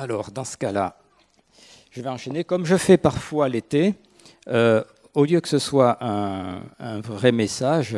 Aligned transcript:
Alors, 0.00 0.30
dans 0.30 0.44
ce 0.44 0.56
cas-là, 0.56 0.96
je 1.90 2.00
vais 2.00 2.08
enchaîner. 2.08 2.44
Comme 2.44 2.64
je 2.64 2.76
fais 2.76 2.96
parfois 2.96 3.48
l'été, 3.48 3.96
euh, 4.46 4.84
au 5.12 5.24
lieu 5.24 5.40
que 5.40 5.48
ce 5.48 5.58
soit 5.58 5.98
un, 6.00 7.00
vrai 7.00 7.32
message, 7.32 7.96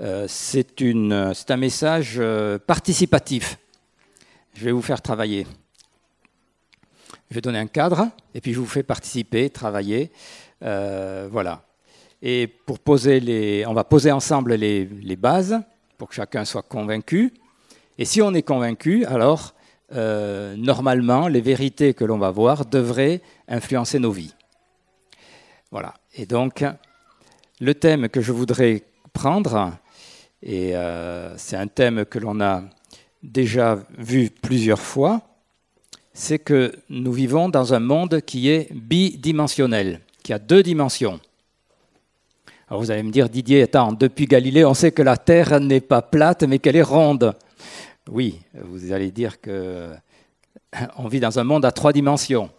euh, 0.00 0.24
c'est 0.28 0.80
un 0.80 1.56
message 1.58 2.14
euh, 2.16 2.58
participatif. 2.58 3.58
Je 4.54 4.64
vais 4.64 4.72
vous 4.72 4.80
faire 4.80 5.02
travailler. 5.02 5.46
Je 7.28 7.34
vais 7.34 7.42
donner 7.42 7.58
un 7.58 7.66
cadre 7.66 8.08
et 8.32 8.40
puis 8.40 8.54
je 8.54 8.58
vous 8.58 8.64
fais 8.64 8.82
participer, 8.82 9.50
travailler. 9.50 10.10
voilà. 10.62 11.64
Et 12.22 12.46
pour 12.46 12.78
poser 12.78 13.20
les, 13.20 13.66
on 13.66 13.74
va 13.74 13.84
poser 13.84 14.10
ensemble 14.10 14.54
les, 14.54 14.86
les, 14.86 15.16
bases 15.16 15.60
pour 15.98 16.08
que 16.08 16.14
chacun 16.14 16.46
soit 16.46 16.62
convaincu. 16.62 17.34
Et 17.98 18.06
si 18.06 18.22
on 18.22 18.32
est 18.32 18.42
convaincu, 18.42 19.04
alors 19.04 19.52
normalement, 19.92 21.28
les 21.28 21.40
vérités 21.40 21.94
que 21.94 22.04
l'on 22.04 22.18
va 22.18 22.30
voir 22.30 22.66
devraient 22.66 23.20
influencer 23.48 23.98
nos 23.98 24.10
vies. 24.10 24.34
Voilà. 25.70 25.94
Et 26.14 26.26
donc, 26.26 26.64
le 27.60 27.74
thème 27.74 28.08
que 28.08 28.20
je 28.20 28.32
voudrais 28.32 28.82
prendre, 29.12 29.72
et 30.42 30.76
euh, 30.76 31.36
c'est 31.36 31.56
un 31.56 31.66
thème 31.66 32.04
que 32.04 32.18
l'on 32.18 32.40
a 32.40 32.62
déjà 33.22 33.78
vu 33.98 34.30
plusieurs 34.30 34.80
fois, 34.80 35.22
c'est 36.12 36.38
que 36.38 36.72
nous 36.88 37.12
vivons 37.12 37.48
dans 37.48 37.74
un 37.74 37.80
monde 37.80 38.20
qui 38.20 38.48
est 38.48 38.72
bidimensionnel, 38.72 40.00
qui 40.22 40.32
a 40.32 40.38
deux 40.38 40.62
dimensions. 40.62 41.20
Alors 42.68 42.80
vous 42.80 42.90
allez 42.90 43.02
me 43.02 43.10
dire, 43.10 43.28
Didier, 43.28 43.62
attends, 43.62 43.92
depuis 43.92 44.26
Galilée, 44.26 44.64
on 44.64 44.74
sait 44.74 44.92
que 44.92 45.02
la 45.02 45.16
Terre 45.16 45.60
n'est 45.60 45.80
pas 45.80 46.02
plate, 46.02 46.42
mais 46.44 46.58
qu'elle 46.58 46.76
est 46.76 46.82
ronde. 46.82 47.34
Oui, 48.08 48.40
vous 48.54 48.92
allez 48.92 49.10
dire 49.10 49.40
que 49.40 49.90
on 50.96 51.08
vit 51.08 51.20
dans 51.20 51.38
un 51.38 51.44
monde 51.44 51.64
à 51.64 51.72
trois 51.72 51.92
dimensions 51.92 52.50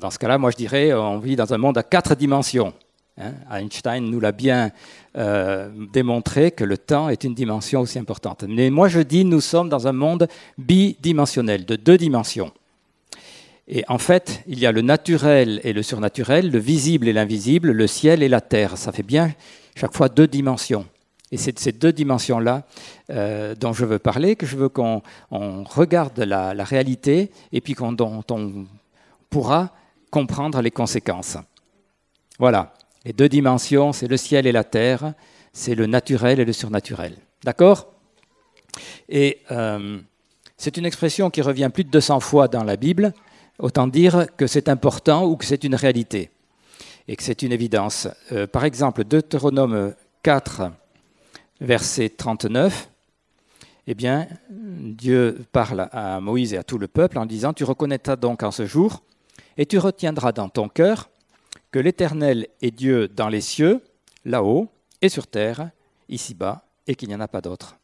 dans 0.00 0.10
ce 0.10 0.18
cas-là, 0.18 0.36
moi 0.36 0.50
je 0.50 0.56
dirais, 0.56 0.92
on 0.92 1.18
vit 1.18 1.36
dans 1.36 1.52
un 1.54 1.58
monde 1.58 1.78
à 1.78 1.82
quatre 1.82 2.14
dimensions. 2.14 2.74
Hein. 3.16 3.32
Einstein 3.50 4.04
nous 4.04 4.20
l'a 4.20 4.32
bien 4.32 4.70
euh, 5.16 5.70
démontré 5.92 6.50
que 6.50 6.62
le 6.62 6.76
temps 6.76 7.08
est 7.08 7.24
une 7.24 7.34
dimension 7.34 7.80
aussi 7.80 7.98
importante. 7.98 8.44
Mais 8.46 8.70
moi 8.70 8.88
je 8.88 9.00
dis, 9.00 9.24
nous 9.24 9.40
sommes 9.40 9.68
dans 9.68 9.88
un 9.88 9.92
monde 9.92 10.28
bidimensionnel, 10.58 11.64
de 11.64 11.76
deux 11.76 11.96
dimensions. 11.96 12.52
Et 13.66 13.84
en 13.88 13.98
fait, 13.98 14.42
il 14.46 14.58
y 14.58 14.66
a 14.66 14.72
le 14.72 14.82
naturel 14.82 15.60
et 15.64 15.72
le 15.72 15.82
surnaturel, 15.82 16.50
le 16.50 16.58
visible 16.58 17.08
et 17.08 17.12
l'invisible, 17.12 17.70
le 17.70 17.86
ciel 17.86 18.22
et 18.22 18.28
la 18.28 18.40
terre. 18.40 18.76
Ça 18.76 18.92
fait 18.92 19.02
bien 19.02 19.32
chaque 19.74 19.94
fois 19.94 20.08
deux 20.08 20.26
dimensions. 20.26 20.86
Et 21.30 21.36
c'est 21.36 21.52
de 21.52 21.58
ces 21.58 21.72
deux 21.72 21.92
dimensions-là 21.92 22.64
euh, 23.10 23.54
dont 23.54 23.72
je 23.72 23.84
veux 23.84 23.98
parler, 23.98 24.36
que 24.36 24.46
je 24.46 24.56
veux 24.56 24.68
qu'on 24.68 25.02
regarde 25.30 26.18
la, 26.20 26.64
réalité 26.64 27.30
et 27.52 27.60
puis 27.60 27.74
qu'on, 27.74 27.96
on 28.00 28.66
pourra 29.28 29.70
comprendre 30.10 30.60
les 30.62 30.70
conséquences. 30.70 31.36
Voilà, 32.38 32.72
les 33.04 33.12
deux 33.12 33.28
dimensions, 33.28 33.92
c'est 33.92 34.08
le 34.08 34.16
ciel 34.16 34.46
et 34.46 34.52
la 34.52 34.64
terre, 34.64 35.12
c'est 35.52 35.74
le 35.74 35.86
naturel 35.86 36.40
et 36.40 36.44
le 36.44 36.52
surnaturel. 36.52 37.16
D'accord? 37.44 37.92
Et 39.08 39.40
euh, 39.50 39.98
c'est 40.56 40.76
une 40.76 40.86
expression 40.86 41.30
qui 41.30 41.42
revient 41.42 41.70
plus 41.72 41.84
de 41.84 41.90
200 41.90 42.20
fois 42.20 42.48
dans 42.48 42.64
la 42.64 42.76
Bible, 42.76 43.12
autant 43.58 43.86
dire 43.86 44.26
que 44.36 44.46
c'est 44.46 44.68
important 44.68 45.26
ou 45.26 45.36
que 45.36 45.44
c'est 45.44 45.64
une 45.64 45.74
réalité 45.74 46.30
et 47.06 47.16
que 47.16 47.22
c'est 47.22 47.42
une 47.42 47.52
évidence. 47.52 48.08
Euh, 48.32 48.46
par 48.46 48.64
exemple, 48.64 49.04
Deutéronome 49.04 49.94
4, 50.22 50.70
verset 51.60 52.10
39, 52.10 52.90
eh 53.86 53.94
bien, 53.94 54.28
Dieu 54.50 55.38
parle 55.50 55.88
à 55.92 56.20
Moïse 56.20 56.52
et 56.52 56.58
à 56.58 56.62
tout 56.62 56.78
le 56.78 56.88
peuple 56.88 57.18
en 57.18 57.26
disant, 57.26 57.52
Tu 57.52 57.64
reconnaîtras 57.64 58.16
donc 58.16 58.42
en 58.42 58.50
ce 58.50 58.66
jour 58.66 59.02
et 59.56 59.66
tu 59.66 59.78
retiendras 59.78 60.32
dans 60.32 60.48
ton 60.48 60.68
cœur 60.68 61.10
que 61.70 61.78
l'Éternel 61.78 62.48
est 62.62 62.70
Dieu 62.70 63.08
dans 63.08 63.28
les 63.28 63.40
cieux, 63.40 63.82
là-haut, 64.24 64.68
et 65.02 65.08
sur 65.08 65.26
terre, 65.26 65.70
ici-bas, 66.08 66.66
et 66.86 66.94
qu'il 66.94 67.08
n'y 67.08 67.14
en 67.14 67.20
a 67.20 67.28
pas 67.28 67.40
d'autre. 67.40 67.76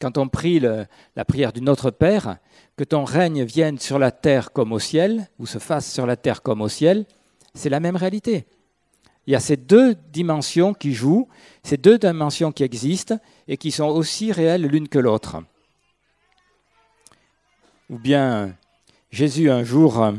Quand 0.00 0.18
on 0.18 0.28
prie 0.28 0.60
la 0.60 1.24
prière 1.24 1.52
du 1.52 1.60
Notre 1.60 1.90
Père, 1.90 2.38
que 2.76 2.84
ton 2.84 3.04
règne 3.04 3.44
vienne 3.44 3.78
sur 3.78 3.98
la 3.98 4.10
terre 4.10 4.52
comme 4.52 4.72
au 4.72 4.78
ciel, 4.78 5.28
ou 5.38 5.46
se 5.46 5.58
fasse 5.58 5.92
sur 5.92 6.06
la 6.06 6.16
terre 6.16 6.42
comme 6.42 6.60
au 6.60 6.68
ciel, 6.68 7.06
c'est 7.54 7.68
la 7.68 7.80
même 7.80 7.96
réalité. 7.96 8.46
Il 9.26 9.32
y 9.32 9.36
a 9.36 9.40
ces 9.40 9.56
deux 9.56 9.94
dimensions 10.12 10.74
qui 10.74 10.92
jouent, 10.94 11.28
ces 11.62 11.76
deux 11.76 11.98
dimensions 11.98 12.50
qui 12.50 12.64
existent 12.64 13.18
et 13.46 13.56
qui 13.56 13.70
sont 13.70 13.86
aussi 13.86 14.32
réelles 14.32 14.66
l'une 14.66 14.88
que 14.88 14.98
l'autre. 14.98 15.38
Ou 17.88 17.98
bien 17.98 18.54
Jésus 19.10 19.50
un 19.50 19.62
jour 19.62 20.12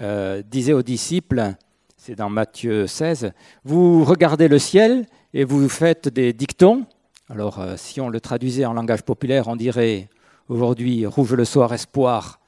euh, 0.00 0.42
disait 0.48 0.72
aux 0.72 0.82
disciples, 0.82 1.54
c'est 1.96 2.14
dans 2.14 2.30
Matthieu 2.30 2.86
16, 2.86 3.32
vous 3.64 4.04
regardez 4.04 4.48
le 4.48 4.58
ciel 4.58 5.06
et 5.34 5.44
vous 5.44 5.68
faites 5.68 6.08
des 6.08 6.32
dictons. 6.32 6.86
Alors, 7.28 7.60
euh, 7.60 7.74
si 7.76 8.00
on 8.00 8.08
le 8.08 8.20
traduisait 8.20 8.64
en 8.64 8.72
langage 8.72 9.02
populaire, 9.02 9.48
on 9.48 9.56
dirait 9.56 10.08
aujourd'hui 10.48 11.06
rouge 11.06 11.34
le 11.34 11.44
soir 11.44 11.72
espoir, 11.72 12.40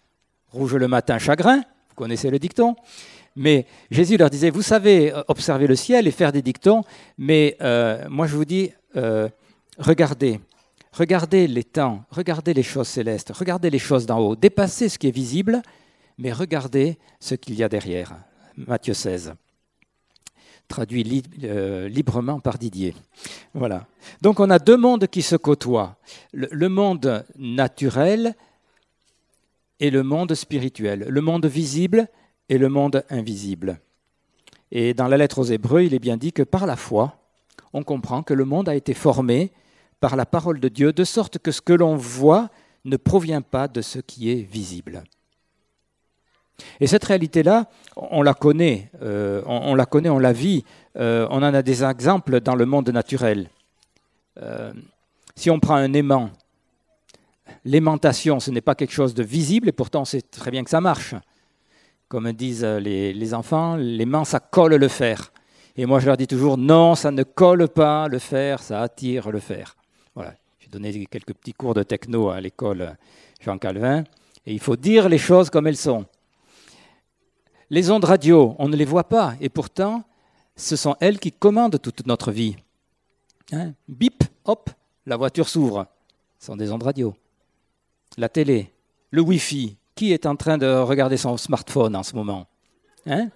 rouge 0.50 0.76
le 0.76 0.88
matin 0.88 1.18
chagrin. 1.18 1.58
Vous 1.58 1.94
connaissez 1.96 2.30
le 2.30 2.38
dicton. 2.38 2.76
Mais 3.36 3.66
Jésus 3.90 4.16
leur 4.16 4.30
disait, 4.30 4.50
vous 4.50 4.62
savez 4.62 5.12
observer 5.28 5.66
le 5.66 5.76
ciel 5.76 6.06
et 6.06 6.12
faire 6.12 6.32
des 6.32 6.42
dictons, 6.42 6.82
mais 7.18 7.56
euh, 7.60 8.04
moi 8.08 8.26
je 8.26 8.36
vous 8.36 8.44
dis, 8.44 8.70
regardez, 9.78 10.40
regardez 10.92 11.48
les 11.48 11.64
temps, 11.64 12.04
regardez 12.10 12.54
les 12.54 12.62
choses 12.62 12.88
célestes, 12.88 13.32
regardez 13.34 13.70
les 13.70 13.80
choses 13.80 14.06
d'en 14.06 14.20
haut, 14.20 14.36
dépassez 14.36 14.88
ce 14.88 14.98
qui 14.98 15.08
est 15.08 15.14
visible 15.14 15.62
mais 16.18 16.32
regardez 16.32 16.98
ce 17.20 17.34
qu'il 17.34 17.54
y 17.54 17.62
a 17.62 17.68
derrière. 17.68 18.14
Matthieu 18.56 18.94
16 18.94 19.34
traduit 20.66 21.22
euh, 21.42 21.88
librement 21.88 22.40
par 22.40 22.56
Didier. 22.56 22.94
Voilà. 23.52 23.86
Donc 24.22 24.40
on 24.40 24.48
a 24.48 24.58
deux 24.58 24.78
mondes 24.78 25.06
qui 25.08 25.20
se 25.20 25.36
côtoient, 25.36 25.96
le, 26.32 26.68
monde 26.68 27.26
naturel 27.36 28.34
et 29.78 29.90
le 29.90 30.02
monde 30.02 30.34
spirituel, 30.34 31.04
le 31.06 31.20
monde 31.20 31.44
visible 31.44 32.08
et 32.48 32.58
le 32.58 32.68
monde 32.68 33.04
invisible. 33.10 33.80
Et 34.70 34.94
dans 34.94 35.08
la 35.08 35.16
lettre 35.16 35.38
aux 35.38 35.44
Hébreux, 35.44 35.82
il 35.82 35.94
est 35.94 35.98
bien 35.98 36.16
dit 36.16 36.32
que 36.32 36.42
par 36.42 36.66
la 36.66 36.76
foi, 36.76 37.16
on 37.72 37.82
comprend 37.82 38.22
que 38.22 38.34
le 38.34 38.44
monde 38.44 38.68
a 38.68 38.74
été 38.74 38.94
formé 38.94 39.52
par 40.00 40.16
la 40.16 40.26
parole 40.26 40.60
de 40.60 40.68
Dieu, 40.68 40.92
de 40.92 41.04
sorte 41.04 41.38
que 41.38 41.50
ce 41.50 41.60
que 41.60 41.72
l'on 41.72 41.96
voit 41.96 42.50
ne 42.84 42.96
provient 42.96 43.42
pas 43.42 43.68
de 43.68 43.80
ce 43.80 43.98
qui 43.98 44.30
est 44.30 44.42
visible. 44.42 45.04
Et 46.80 46.86
cette 46.86 47.04
réalité-là, 47.04 47.68
on 47.96 48.22
la 48.22 48.34
connaît, 48.34 48.90
euh, 49.02 49.42
on, 49.46 49.74
la 49.74 49.86
connaît, 49.86 50.08
on 50.08 50.18
la 50.18 50.32
vit, 50.32 50.64
euh, 50.96 51.26
on 51.30 51.38
en 51.38 51.54
a 51.54 51.62
des 51.62 51.82
exemples 51.82 52.40
dans 52.40 52.54
le 52.54 52.66
monde 52.66 52.88
naturel. 52.90 53.50
Euh, 54.40 54.72
si 55.34 55.50
on 55.50 55.58
prend 55.58 55.74
un 55.74 55.92
aimant, 55.92 56.30
l'aimantation, 57.64 58.40
ce 58.40 58.50
n'est 58.50 58.60
pas 58.60 58.74
quelque 58.74 58.92
chose 58.92 59.14
de 59.14 59.22
visible, 59.22 59.68
et 59.68 59.72
pourtant 59.72 60.02
on 60.02 60.04
sait 60.04 60.22
très 60.22 60.50
bien 60.50 60.62
que 60.62 60.70
ça 60.70 60.80
marche. 60.80 61.14
Comme 62.08 62.32
disent 62.32 62.64
les, 62.64 63.12
les 63.12 63.34
enfants, 63.34 63.76
l'aimant, 63.76 64.24
ça 64.24 64.40
colle 64.40 64.74
le 64.74 64.88
fer. 64.88 65.32
Et 65.76 65.86
moi, 65.86 65.98
je 65.98 66.06
leur 66.06 66.16
dis 66.16 66.26
toujours, 66.26 66.56
non, 66.56 66.94
ça 66.94 67.10
ne 67.10 67.24
colle 67.24 67.68
pas 67.68 68.06
le 68.08 68.18
fer, 68.18 68.62
ça 68.62 68.82
attire 68.82 69.30
le 69.30 69.40
fer. 69.40 69.76
Voilà. 70.14 70.34
J'ai 70.60 70.68
donné 70.68 71.06
quelques 71.06 71.34
petits 71.34 71.52
cours 71.52 71.74
de 71.74 71.82
techno 71.82 72.30
à 72.30 72.40
l'école 72.40 72.96
Jean 73.40 73.58
Calvin, 73.58 74.04
et 74.46 74.52
il 74.52 74.60
faut 74.60 74.76
dire 74.76 75.08
les 75.08 75.18
choses 75.18 75.50
comme 75.50 75.66
elles 75.66 75.76
sont. 75.76 76.06
Les 77.70 77.90
ondes 77.90 78.04
radio, 78.04 78.54
on 78.58 78.68
ne 78.68 78.76
les 78.76 78.84
voit 78.84 79.08
pas, 79.08 79.34
et 79.40 79.48
pourtant, 79.48 80.04
ce 80.56 80.76
sont 80.76 80.96
elles 81.00 81.18
qui 81.18 81.32
commandent 81.32 81.80
toute 81.80 82.06
notre 82.06 82.30
vie. 82.30 82.56
Hein? 83.52 83.72
Bip, 83.88 84.24
hop, 84.44 84.70
la 85.06 85.16
voiture 85.16 85.48
s'ouvre. 85.48 85.86
Ce 86.38 86.46
sont 86.46 86.56
des 86.56 86.70
ondes 86.70 86.82
radio. 86.82 87.14
La 88.16 88.28
télé, 88.28 88.72
le 89.10 89.22
Wi-Fi. 89.22 89.76
Qui 89.94 90.12
est 90.12 90.26
en 90.26 90.36
train 90.36 90.58
de 90.58 90.66
regarder 90.66 91.16
son 91.16 91.36
smartphone 91.36 91.94
en 91.94 92.02
ce 92.02 92.14
moment 92.14 92.46
hein? 93.06 93.28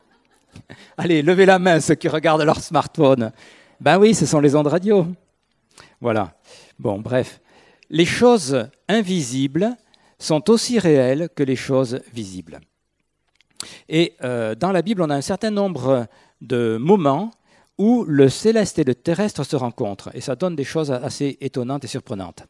Allez, 0.97 1.23
levez 1.23 1.47
la 1.47 1.59
main 1.59 1.81
ceux 1.81 1.95
qui 1.95 2.09
regardent 2.09 2.43
leur 2.43 2.61
smartphone. 2.61 3.33
Ben 3.81 3.99
oui, 3.99 4.15
ce 4.15 4.27
sont 4.27 4.41
les 4.41 4.57
ondes 4.57 4.67
radio. 4.67 5.07
Voilà. 6.01 6.35
Bon, 6.79 6.99
bref. 6.99 7.41
Les 7.91 8.05
choses 8.05 8.69
invisibles 8.89 9.77
sont 10.19 10.51
aussi 10.51 10.79
réelles 10.79 11.29
que 11.35 11.43
les 11.43 11.57
choses 11.57 12.01
visibles. 12.13 12.61
Et 13.89 14.15
euh, 14.23 14.55
dans 14.55 14.73
la 14.73 14.83
Bible, 14.83 15.03
on 15.03 15.11
a 15.11 15.15
un 15.15 15.21
certain 15.21 15.51
nombre 15.51 16.07
de 16.41 16.77
moments 16.81 17.31
où 17.79 18.05
le 18.05 18.29
céleste 18.29 18.79
et 18.79 18.85
le 18.85 18.95
terrestre 18.95 19.45
se 19.45 19.57
rencontrent. 19.57 20.11
Et 20.15 20.21
ça 20.21 20.35
donne 20.35 20.57
des 20.57 20.65
choses 20.65 20.91
assez 20.91 21.39
étonnantes 21.41 21.85
et 21.85 21.89
surprenantes. 21.89 22.43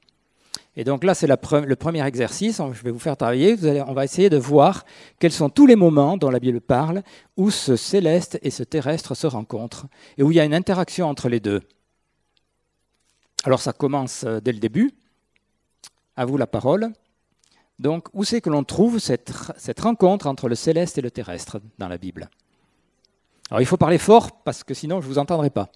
Et 0.78 0.84
donc 0.84 1.02
là, 1.02 1.12
c'est 1.12 1.26
le 1.26 1.74
premier 1.74 2.06
exercice. 2.06 2.62
Je 2.72 2.82
vais 2.84 2.92
vous 2.92 3.00
faire 3.00 3.16
travailler. 3.16 3.56
on 3.88 3.94
va 3.94 4.04
essayer 4.04 4.30
de 4.30 4.36
voir 4.36 4.84
quels 5.18 5.32
sont 5.32 5.50
tous 5.50 5.66
les 5.66 5.74
moments 5.74 6.16
dont 6.16 6.30
la 6.30 6.38
Bible 6.38 6.60
parle 6.60 7.02
où 7.36 7.50
ce 7.50 7.74
céleste 7.74 8.38
et 8.42 8.50
ce 8.50 8.62
terrestre 8.62 9.16
se 9.16 9.26
rencontrent 9.26 9.88
et 10.18 10.22
où 10.22 10.30
il 10.30 10.36
y 10.36 10.40
a 10.40 10.44
une 10.44 10.54
interaction 10.54 11.08
entre 11.08 11.28
les 11.28 11.40
deux. 11.40 11.62
Alors 13.42 13.60
ça 13.60 13.72
commence 13.72 14.22
euh, 14.22 14.38
dès 14.38 14.52
le 14.52 14.60
début. 14.60 14.92
À 16.14 16.24
vous 16.24 16.36
la 16.36 16.46
parole. 16.46 16.92
Donc, 17.80 18.06
où 18.12 18.22
c'est 18.22 18.40
que 18.40 18.50
l'on 18.50 18.62
trouve 18.62 19.00
cette, 19.00 19.32
cette, 19.56 19.80
rencontre 19.80 20.28
entre 20.28 20.48
le 20.48 20.54
céleste 20.54 20.96
et 20.96 21.00
le 21.00 21.10
terrestre 21.10 21.60
dans 21.78 21.88
la 21.88 21.98
Bible? 21.98 22.30
Alors, 23.50 23.60
il 23.60 23.66
faut 23.66 23.76
parler 23.76 23.98
fort 23.98 24.42
parce 24.42 24.62
que 24.62 24.74
sinon, 24.74 25.00
je 25.00 25.06
ne 25.06 25.12
vous 25.12 25.18
entendrai 25.18 25.50
pas. 25.50 25.70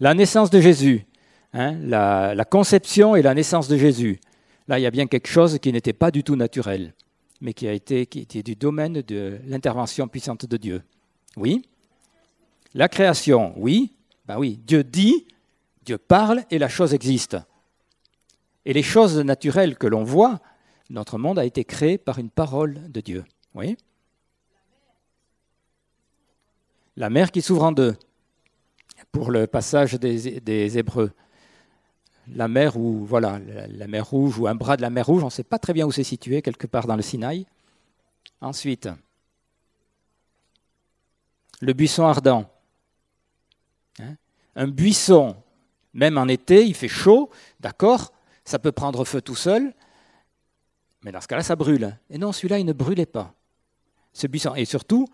La 0.00 0.14
naissance 0.14 0.50
de 0.50 0.60
Jésus, 0.60 1.06
hein, 1.52 1.76
la, 1.82 2.44
conception 2.44 3.16
et 3.16 3.22
la 3.22 3.34
naissance 3.34 3.68
de 3.68 3.76
Jésus. 3.76 4.20
Là, 4.68 4.78
il 4.78 4.82
y 4.82 4.86
a 4.86 4.90
bien 4.90 5.06
quelque 5.06 5.28
chose 5.28 5.58
qui 5.58 5.72
n'était 5.72 5.92
pas 5.92 6.10
du 6.10 6.22
tout 6.22 6.36
naturel, 6.36 6.94
mais 7.40 7.52
qui 7.54 7.66
a 7.66 7.72
été 7.72 8.06
qui 8.06 8.20
était 8.20 8.42
du 8.42 8.54
domaine 8.54 9.02
de 9.02 9.38
l'intervention 9.46 10.08
puissante 10.08 10.46
de 10.46 10.56
Dieu. 10.56 10.82
Oui. 11.36 11.62
La 12.74 12.88
création, 12.88 13.52
oui. 13.56 13.92
Ben 14.26 14.38
oui, 14.38 14.60
Dieu 14.64 14.84
dit, 14.84 15.26
Dieu 15.84 15.98
parle 15.98 16.44
et 16.50 16.58
la 16.58 16.68
chose 16.68 16.94
existe. 16.94 17.36
Et 18.64 18.72
les 18.72 18.82
choses 18.82 19.18
naturelles 19.18 19.76
que 19.76 19.86
l'on 19.86 20.04
voit, 20.04 20.40
notre 20.90 21.18
monde 21.18 21.38
a 21.38 21.44
été 21.44 21.64
créé 21.64 21.98
par 21.98 22.18
une 22.18 22.30
parole 22.30 22.90
de 22.90 23.00
Dieu. 23.00 23.24
Oui 23.54 23.76
La 26.96 27.10
mer 27.10 27.30
qui 27.30 27.40
s'ouvre 27.40 27.64
en 27.64 27.72
deux, 27.72 27.96
pour 29.12 29.30
le 29.30 29.46
passage 29.46 29.94
des, 29.94 30.78
Hébreux. 30.78 31.12
La 32.34 32.48
mer 32.48 32.76
ou 32.76 33.04
voilà, 33.04 33.38
la, 33.68 33.86
mer 33.86 34.06
Rouge 34.06 34.38
ou 34.38 34.46
un 34.46 34.54
bras 34.54 34.76
de 34.76 34.82
la 34.82 34.90
mer 34.90 35.06
Rouge, 35.06 35.22
on 35.22 35.26
ne 35.26 35.30
sait 35.30 35.44
pas 35.44 35.58
très 35.58 35.72
bien 35.72 35.86
où 35.86 35.92
c'est 35.92 36.04
situé, 36.04 36.42
quelque 36.42 36.66
part 36.66 36.86
dans 36.86 36.96
le 36.96 37.02
Sinaï. 37.02 37.46
Ensuite, 38.40 38.88
le 41.60 41.72
buisson 41.72 42.04
ardent. 42.04 42.50
Hein? 43.98 44.14
Un 44.56 44.68
buisson, 44.68 45.36
même 45.92 46.18
en 46.18 46.28
été, 46.28 46.66
il 46.66 46.74
fait 46.74 46.88
chaud, 46.88 47.30
d'accord, 47.58 48.12
ça 48.44 48.58
peut 48.58 48.72
prendre 48.72 49.04
feu 49.04 49.20
tout 49.20 49.36
seul, 49.36 49.74
mais 51.02 51.12
dans 51.12 51.20
ce 51.20 51.28
cas-là, 51.28 51.42
ça 51.42 51.56
brûle. 51.56 51.96
Et 52.10 52.18
non, 52.18 52.32
celui-là, 52.32 52.58
il 52.58 52.66
ne 52.66 52.72
brûlait 52.72 53.06
pas. 53.06 53.34
Ce 54.12 54.26
buisson. 54.26 54.54
Et 54.54 54.64
surtout, 54.64 55.06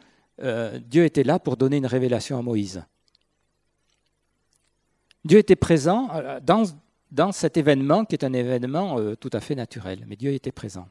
euh, 0.43 0.79
Dieu 0.79 1.05
était 1.05 1.23
là 1.23 1.39
pour 1.39 1.57
donner 1.57 1.77
une 1.77 1.87
révélation 1.87 2.39
à 2.39 2.43
Moïse. 2.43 2.83
Dieu 5.25 5.39
était 5.39 5.57
présent 5.57 6.09
euh, 6.15 6.41
dans, 6.41 6.65
dans 7.17 7.33
cet 7.33 7.57
événement 7.57 8.05
qui 8.05 8.15
est 8.15 8.25
un 8.25 8.33
événement 8.35 8.99
euh, 8.99 9.17
tout 9.17 9.31
à 9.33 9.41
fait 9.41 9.55
naturel, 9.55 10.05
mais 10.07 10.17
Dieu 10.17 10.33
était 10.33 10.53
présent. 10.53 10.87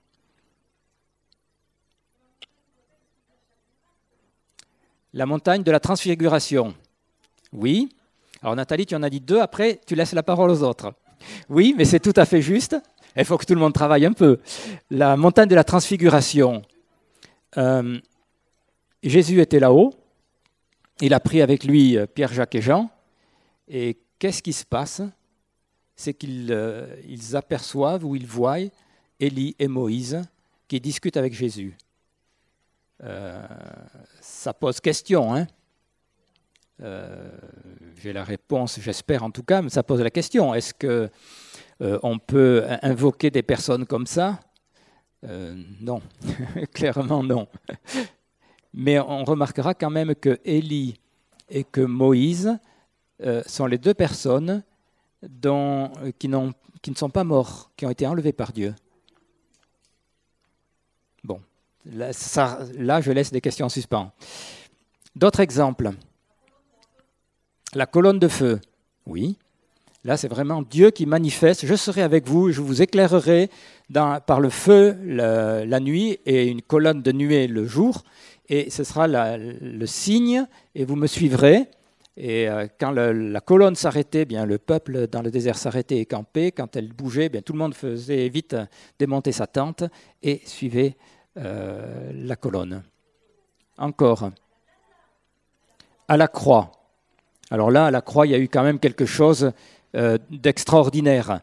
La 5.14 5.28
montagne 5.28 5.62
de 5.62 5.72
la 5.72 5.80
transfiguration. 5.80 6.74
Oui. 7.54 7.90
Alors 8.42 8.56
Nathalie, 8.56 8.88
tu 8.88 8.96
en 8.96 9.04
as 9.04 9.10
dit 9.10 9.22
deux, 9.22 9.40
après 9.40 9.80
tu 9.86 9.94
laisses 9.94 10.14
la 10.14 10.24
parole 10.24 10.50
aux 10.50 10.64
autres. 10.64 10.94
Oui, 11.48 11.76
mais 11.78 11.86
c'est 11.86 12.00
tout 12.00 12.14
à 12.16 12.26
fait 12.26 12.42
juste. 12.42 12.76
Il 13.16 13.24
faut 13.24 13.38
que 13.38 13.46
tout 13.46 13.54
le 13.54 13.62
monde 13.62 13.74
travaille 13.74 14.06
un 14.06 14.12
peu. 14.12 14.40
La 14.90 15.16
montagne 15.16 15.48
de 15.48 15.56
la 15.56 15.64
transfiguration. 15.64 16.64
Euh, 17.58 18.00
Jésus 19.04 19.40
était 19.42 19.60
là-haut. 19.60 19.94
Il 21.02 21.14
a 21.14 21.20
pris 21.20 21.42
avec 21.42 21.64
lui 21.64 21.98
euh, 21.98 22.08
Pierre, 22.08 22.34
Jacques 22.34 22.56
et 22.56 22.62
Jean. 22.62 22.90
Et 23.68 23.98
qu'est-ce 24.18 24.42
qui 24.42 24.54
se 24.54 24.66
passe? 24.66 25.02
C'est 25.96 26.14
qu'ils 26.14 26.52
euh, 26.52 26.88
aperçoivent 27.34 28.06
ou 28.06 28.16
ils 28.16 28.28
voient 28.28 28.58
Élie 29.20 29.56
et 29.60 29.68
Moïse 29.68 30.22
qui 30.68 30.80
discutent 30.80 31.18
avec 31.18 31.34
Jésus. 31.34 31.78
ça 34.20 34.54
pose 34.54 34.80
question, 34.80 35.34
hein 35.34 35.48
j'ai 37.98 38.14
la 38.14 38.24
réponse, 38.24 38.80
j'espère 38.80 39.24
en 39.24 39.32
tout 39.32 39.44
cas, 39.44 39.62
mais 39.62 39.70
ça 39.70 39.84
pose 39.84 40.02
la 40.02 40.12
question. 40.12 40.54
Est-ce 40.54 40.74
qu'on 40.74 41.10
euh, 41.82 42.18
peut 42.28 42.64
invoquer 42.82 43.32
des 43.32 43.44
personnes 43.44 43.86
comme 43.86 44.06
ça? 44.06 44.40
Euh, 45.24 45.56
Non, 45.82 46.02
clairement 46.74 47.24
non. 47.24 47.48
Mais 48.74 49.00
on 49.00 49.24
remarquera 49.24 49.74
quand 49.74 49.90
même 49.90 50.14
que 50.16 50.40
Élie 50.44 51.00
et 51.50 51.64
que 51.64 51.82
Moïse 51.82 52.60
euh, 53.24 53.42
sont 53.46 53.66
les 53.66 53.78
deux 53.78 53.94
personnes 53.94 54.64
dont, 55.30 55.92
qui, 56.20 56.28
ne 56.28 56.96
sont 56.96 57.10
pas 57.10 57.24
morts, 57.24 57.72
qui 57.76 57.86
ont 57.86 57.90
été 57.90 58.06
enlevés 58.08 58.34
par 58.34 58.52
Dieu. 58.52 58.76
Bon, 61.24 61.42
là, 61.86 62.12
là 62.78 63.02
je 63.02 63.12
laisse 63.12 63.32
des 63.32 63.42
questions 63.42 63.66
en 63.66 63.70
suspens. 63.70 64.12
D'autres 65.16 65.40
exemples 65.40 65.92
la 67.76 67.86
colonne 67.86 68.20
de 68.20 68.28
feu. 68.28 68.60
Oui, 69.06 69.38
là 70.04 70.18
c'est 70.18 70.28
vraiment 70.28 70.64
Dieu 70.64 70.90
qui 70.90 71.06
manifeste, 71.06 71.66
je 71.66 71.76
serai 71.76 72.02
avec 72.02 72.28
vous, 72.28 72.52
je 72.52 72.62
vous 72.62 72.82
éclairerai 72.82 73.50
par 74.26 74.40
le 74.40 74.50
feu 74.50 74.98
la, 75.06 75.80
nuit 75.80 76.18
et 76.26 76.48
une 76.48 76.62
colonne 76.62 77.02
de 77.02 77.12
nuée 77.12 77.48
le 77.48 77.68
jour, 77.68 78.04
et 78.50 78.70
ce 78.72 78.84
sera 78.84 79.08
le 79.08 79.86
signe, 79.86 80.48
et 80.74 80.86
vous 80.86 80.96
me 80.96 81.08
suivrez. 81.08 81.68
Et 82.18 82.48
euh, 82.48 82.68
quand 82.80 82.92
la 82.92 83.42
colonne 83.42 83.76
s'arrêtait, 83.76 84.26
bien 84.26 84.46
le 84.46 84.58
peuple 84.58 85.08
dans 85.08 85.22
le 85.22 85.32
désert 85.32 85.58
s'arrêtait 85.58 85.98
et 86.00 86.06
campait. 86.06 86.52
Quand 86.52 86.76
elle 86.76 86.94
bougeait, 86.94 87.30
bien 87.30 87.42
tout 87.42 87.54
le 87.54 87.60
monde 87.60 87.74
faisait 87.74 88.30
vite 88.30 88.56
démonter 88.98 89.32
sa 89.32 89.48
tente 89.48 89.84
et 90.24 90.42
suivait 90.46 90.96
euh, 91.38 92.12
la 92.14 92.36
colonne. 92.36 92.84
Encore, 93.78 94.32
à 96.08 96.16
la 96.16 96.30
croix. 96.30 96.72
Alors 97.52 97.70
là, 97.70 97.88
à 97.88 97.92
la 97.92 98.02
croix, 98.02 98.26
il 98.26 98.32
y 98.32 98.36
a 98.36 98.40
eu 98.40 98.48
quand 98.48 98.64
même 98.64 98.80
quelque 98.80 99.06
chose 99.06 99.52
euh, 99.96 100.18
d'extraordinaire. 100.30 101.42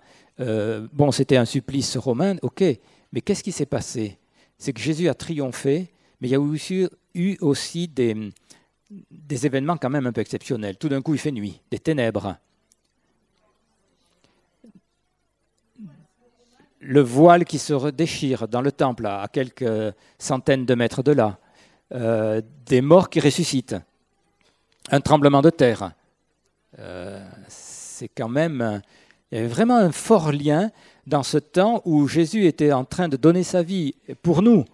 Bon, 0.92 1.12
c'était 1.12 1.36
un 1.36 1.44
supplice 1.44 1.96
romain, 1.96 2.34
ok, 2.42 2.64
mais 3.12 3.20
qu'est-ce 3.20 3.44
qui 3.44 3.52
s'est 3.52 3.64
passé? 3.64 4.18
C'est 4.58 4.72
que 4.72 4.80
Jésus 4.80 5.08
a 5.08 5.14
triomphé, 5.14 5.92
mais 6.20 6.26
il 6.26 6.32
y 6.32 6.34
a 6.34 6.88
eu 7.14 7.38
aussi 7.40 7.86
des, 7.86 8.32
des 9.10 9.46
événements 9.46 9.76
quand 9.76 9.90
même 9.90 10.06
un 10.06 10.12
peu 10.12 10.20
exceptionnels. 10.20 10.76
Tout 10.76 10.88
d'un 10.88 11.02
coup, 11.02 11.14
il 11.14 11.20
fait 11.20 11.32
nuit, 11.32 11.60
des 11.70 11.78
ténèbres. 11.78 12.36
Le 16.80 17.00
voile 17.00 17.44
qui 17.44 17.58
se 17.58 17.90
déchire 17.90 18.48
dans 18.48 18.60
le 18.60 18.72
temple 18.72 19.06
à 19.06 19.28
quelques 19.32 19.94
centaines 20.18 20.66
de 20.66 20.74
mètres 20.74 21.02
de 21.02 21.12
là. 21.12 21.38
Euh, 21.92 22.40
des 22.66 22.80
morts 22.80 23.10
qui 23.10 23.20
ressuscitent 23.20 23.76
un 24.90 25.00
tremblement 25.00 25.42
de 25.42 25.50
terre. 25.50 25.92
Euh, 26.78 27.24
c'est 27.48 28.08
quand 28.08 28.28
même. 28.28 28.82
Il 29.30 29.36
y 29.36 29.38
avait 29.38 29.48
vraiment 29.48 29.76
un 29.76 29.92
fort 29.92 30.32
lien 30.32 30.70
dans 31.06 31.22
ce 31.22 31.38
temps 31.38 31.82
où 31.84 32.08
Jésus 32.08 32.46
était 32.46 32.72
en 32.72 32.84
train 32.84 33.08
de 33.08 33.16
donner 33.16 33.42
sa 33.42 33.62
vie 33.62 33.94
pour 34.22 34.42
nous 34.42 34.64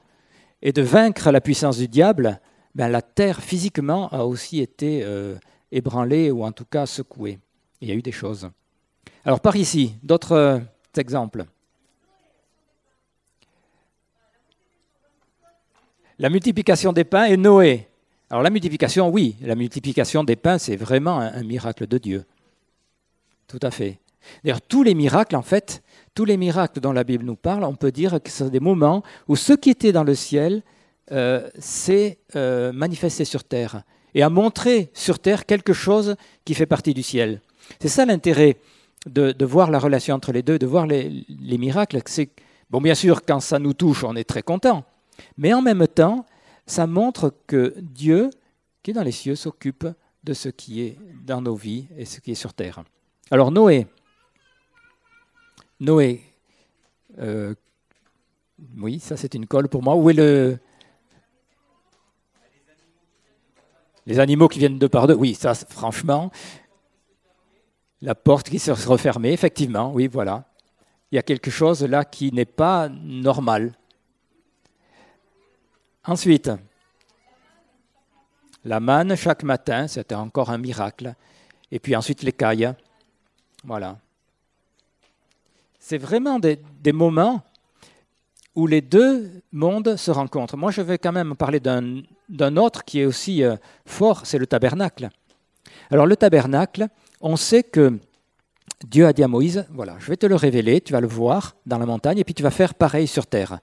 et 0.62 0.72
de 0.72 0.82
vaincre 0.82 1.30
la 1.30 1.40
puissance 1.40 1.78
du 1.78 1.88
diable. 1.88 2.40
Ben, 2.74 2.88
la 2.88 3.02
terre 3.02 3.42
physiquement 3.42 4.08
a 4.10 4.24
aussi 4.24 4.60
été 4.60 5.02
euh, 5.02 5.36
ébranlée 5.72 6.30
ou 6.30 6.44
en 6.44 6.52
tout 6.52 6.64
cas 6.64 6.86
secouée. 6.86 7.38
Il 7.80 7.88
y 7.88 7.92
a 7.92 7.94
eu 7.94 8.02
des 8.02 8.12
choses. 8.12 8.48
Alors 9.24 9.40
par 9.40 9.56
ici, 9.56 9.94
d'autres 10.02 10.32
euh, 10.32 10.58
exemples. 10.96 11.44
La 16.18 16.30
multiplication 16.30 16.92
des 16.92 17.04
pains 17.04 17.26
et 17.26 17.36
Noé. 17.36 17.86
Alors 18.30 18.42
la 18.42 18.50
multiplication, 18.50 19.08
oui, 19.08 19.36
la 19.40 19.54
multiplication 19.54 20.24
des 20.24 20.36
pains, 20.36 20.58
c'est 20.58 20.76
vraiment 20.76 21.18
un, 21.20 21.42
miracle 21.44 21.86
de 21.86 21.96
Dieu. 21.96 22.24
Tout 23.46 23.60
à 23.62 23.70
fait. 23.70 23.98
D'ailleurs, 24.42 24.60
tous 24.60 24.82
les 24.82 24.94
miracles, 24.94 25.36
en 25.36 25.42
fait, 25.42 25.82
tous 26.14 26.24
les 26.24 26.36
miracles 26.36 26.80
dont 26.80 26.92
la 26.92 27.04
Bible 27.04 27.24
nous 27.24 27.36
parle, 27.36 27.64
on 27.64 27.74
peut 27.74 27.92
dire 27.92 28.20
que 28.22 28.30
ce 28.30 28.44
sont 28.44 28.48
des 28.50 28.60
moments 28.60 29.02
où 29.28 29.36
ce 29.36 29.54
qui 29.54 29.70
était 29.70 29.92
dans 29.92 30.04
le 30.04 30.14
ciel 30.14 30.62
euh, 31.12 31.48
s'est 31.58 32.18
euh, 32.36 32.72
manifesté 32.72 33.24
sur 33.24 33.44
terre 33.44 33.82
et 34.14 34.22
a 34.22 34.30
montré 34.30 34.90
sur 34.94 35.18
terre 35.18 35.46
quelque 35.46 35.72
chose 35.72 36.16
qui 36.44 36.54
fait 36.54 36.66
partie 36.66 36.94
du 36.94 37.02
ciel. 37.02 37.40
C'est 37.80 37.88
ça 37.88 38.06
l'intérêt 38.06 38.56
de, 39.06 39.44
voir 39.44 39.70
la 39.70 39.78
relation 39.78 40.14
entre 40.14 40.32
les 40.32 40.42
deux, 40.42 40.58
de 40.58 40.66
voir 40.66 40.86
les, 40.86 41.24
les 41.28 41.58
miracles. 41.58 42.02
Bon, 42.70 42.80
bien 42.80 42.94
sûr, 42.94 43.24
quand 43.24 43.40
ça 43.40 43.58
nous 43.58 43.72
touche, 43.72 44.04
on 44.04 44.16
est 44.16 44.28
très 44.28 44.42
content, 44.42 44.84
mais 45.36 45.52
en 45.54 45.62
même 45.62 45.86
temps, 45.86 46.26
ça 46.66 46.86
montre 46.86 47.34
que 47.46 47.74
Dieu, 47.78 48.30
qui 48.82 48.90
est 48.90 48.94
dans 48.94 49.02
les 49.02 49.12
cieux, 49.12 49.34
s'occupe 49.34 49.86
de 50.24 50.34
ce 50.34 50.48
qui 50.48 50.82
est 50.82 50.98
dans 51.24 51.40
nos 51.40 51.54
vies 51.54 51.86
et 51.96 52.04
ce 52.04 52.20
qui 52.20 52.32
est 52.32 52.34
sur 52.34 52.52
terre. 52.52 52.82
Alors 53.30 53.50
Noé, 53.50 53.86
Noé, 55.80 56.22
euh, 57.18 57.54
oui, 58.76 58.98
ça 58.98 59.16
c'est 59.16 59.34
une 59.34 59.46
colle 59.46 59.68
pour 59.68 59.82
moi. 59.82 59.94
Où 59.94 60.10
est 60.10 60.14
le... 60.14 60.58
Les 64.08 64.18
animaux 64.20 64.48
qui 64.48 64.58
viennent 64.58 64.78
de 64.78 64.86
par 64.86 65.06
deux, 65.06 65.14
oui, 65.14 65.34
ça 65.34 65.54
franchement, 65.54 66.30
la 68.00 68.14
porte 68.14 68.48
qui 68.48 68.58
se 68.58 68.70
refermée, 68.70 69.32
effectivement, 69.32 69.92
oui, 69.92 70.06
voilà. 70.06 70.44
Il 71.12 71.16
y 71.16 71.18
a 71.18 71.22
quelque 71.22 71.50
chose 71.50 71.84
là 71.84 72.06
qui 72.06 72.32
n'est 72.32 72.46
pas 72.46 72.88
normal. 72.88 73.74
Ensuite, 76.06 76.50
la 78.64 78.80
manne 78.80 79.14
chaque 79.14 79.42
matin, 79.42 79.86
c'était 79.88 80.14
encore 80.14 80.48
un 80.48 80.58
miracle. 80.58 81.14
Et 81.70 81.78
puis 81.78 81.94
ensuite 81.94 82.22
l'écaille. 82.22 82.72
Voilà. 83.62 83.98
C'est 85.78 85.98
vraiment 85.98 86.38
des, 86.38 86.58
moments. 86.94 87.42
Où 88.58 88.66
les 88.66 88.80
deux 88.80 89.30
mondes 89.52 89.94
se 89.94 90.10
rencontrent. 90.10 90.56
Moi, 90.56 90.72
je 90.72 90.82
vais 90.82 90.98
quand 90.98 91.12
même 91.12 91.36
parler 91.36 91.60
d'un 91.60 92.56
autre 92.56 92.84
qui 92.84 92.98
est 92.98 93.04
aussi 93.04 93.44
euh, 93.44 93.54
fort, 93.86 94.26
c'est 94.26 94.36
le 94.36 94.48
tabernacle. 94.48 95.10
Alors 95.92 96.06
le 96.06 96.16
tabernacle, 96.16 96.88
on 97.20 97.36
sait 97.36 97.62
que 97.62 98.00
Dieu 98.84 99.06
a 99.06 99.12
dit 99.12 99.22
à 99.22 99.28
Moïse, 99.28 99.64
voilà, 99.70 99.94
je 100.00 100.08
vais 100.08 100.16
te 100.16 100.26
le 100.26 100.34
révéler, 100.34 100.80
tu 100.80 100.92
vas 100.92 101.00
le 101.00 101.06
voir 101.06 101.54
dans 101.66 101.78
la 101.78 101.86
montagne, 101.86 102.18
et 102.18 102.24
puis 102.24 102.34
tu 102.34 102.42
vas 102.42 102.50
faire 102.50 102.74
pareil 102.74 103.06
sur 103.06 103.28
terre. 103.28 103.60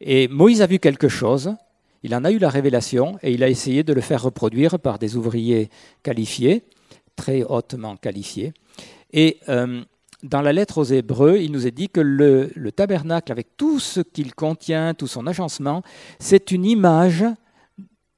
Et 0.00 0.26
Moïse 0.26 0.62
a 0.62 0.66
vu 0.66 0.80
quelque 0.80 1.08
chose, 1.08 1.54
il 2.02 2.12
en 2.12 2.24
a 2.24 2.32
eu 2.32 2.38
la 2.38 2.50
révélation, 2.50 3.20
et 3.22 3.30
il 3.30 3.44
a 3.44 3.48
essayé 3.48 3.84
de 3.84 3.92
le 3.92 4.00
faire 4.00 4.24
reproduire 4.24 4.80
par 4.80 4.98
des 4.98 5.16
ouvriers 5.16 5.70
qualifiés, 6.02 6.64
très 7.14 7.44
hautement 7.44 7.96
qualifiés. 7.96 8.52
Et 9.12 9.38
euh, 9.48 9.84
dans 10.22 10.42
la 10.42 10.52
lettre 10.52 10.78
aux 10.78 10.84
Hébreux, 10.84 11.36
il 11.38 11.52
nous 11.52 11.66
est 11.66 11.72
dit 11.72 11.88
que 11.88 12.00
le, 12.00 12.50
le 12.54 12.72
tabernacle, 12.72 13.30
avec 13.30 13.56
tout 13.56 13.78
ce 13.78 14.00
qu'il 14.00 14.34
contient, 14.34 14.94
tout 14.94 15.06
son 15.06 15.26
agencement, 15.26 15.82
c'est 16.18 16.50
une 16.50 16.64
image 16.64 17.24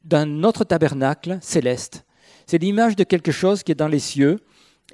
d'un 0.04 0.42
autre 0.45 0.64
tabernacle 0.64 1.38
céleste. 1.42 2.04
C'est 2.47 2.59
l'image 2.59 2.97
de 2.97 3.04
quelque 3.04 3.33
chose 3.33 3.62
qui 3.62 3.73
est 3.73 3.76
dans 3.76 3.88
les 3.88 3.99
cieux. 3.99 4.40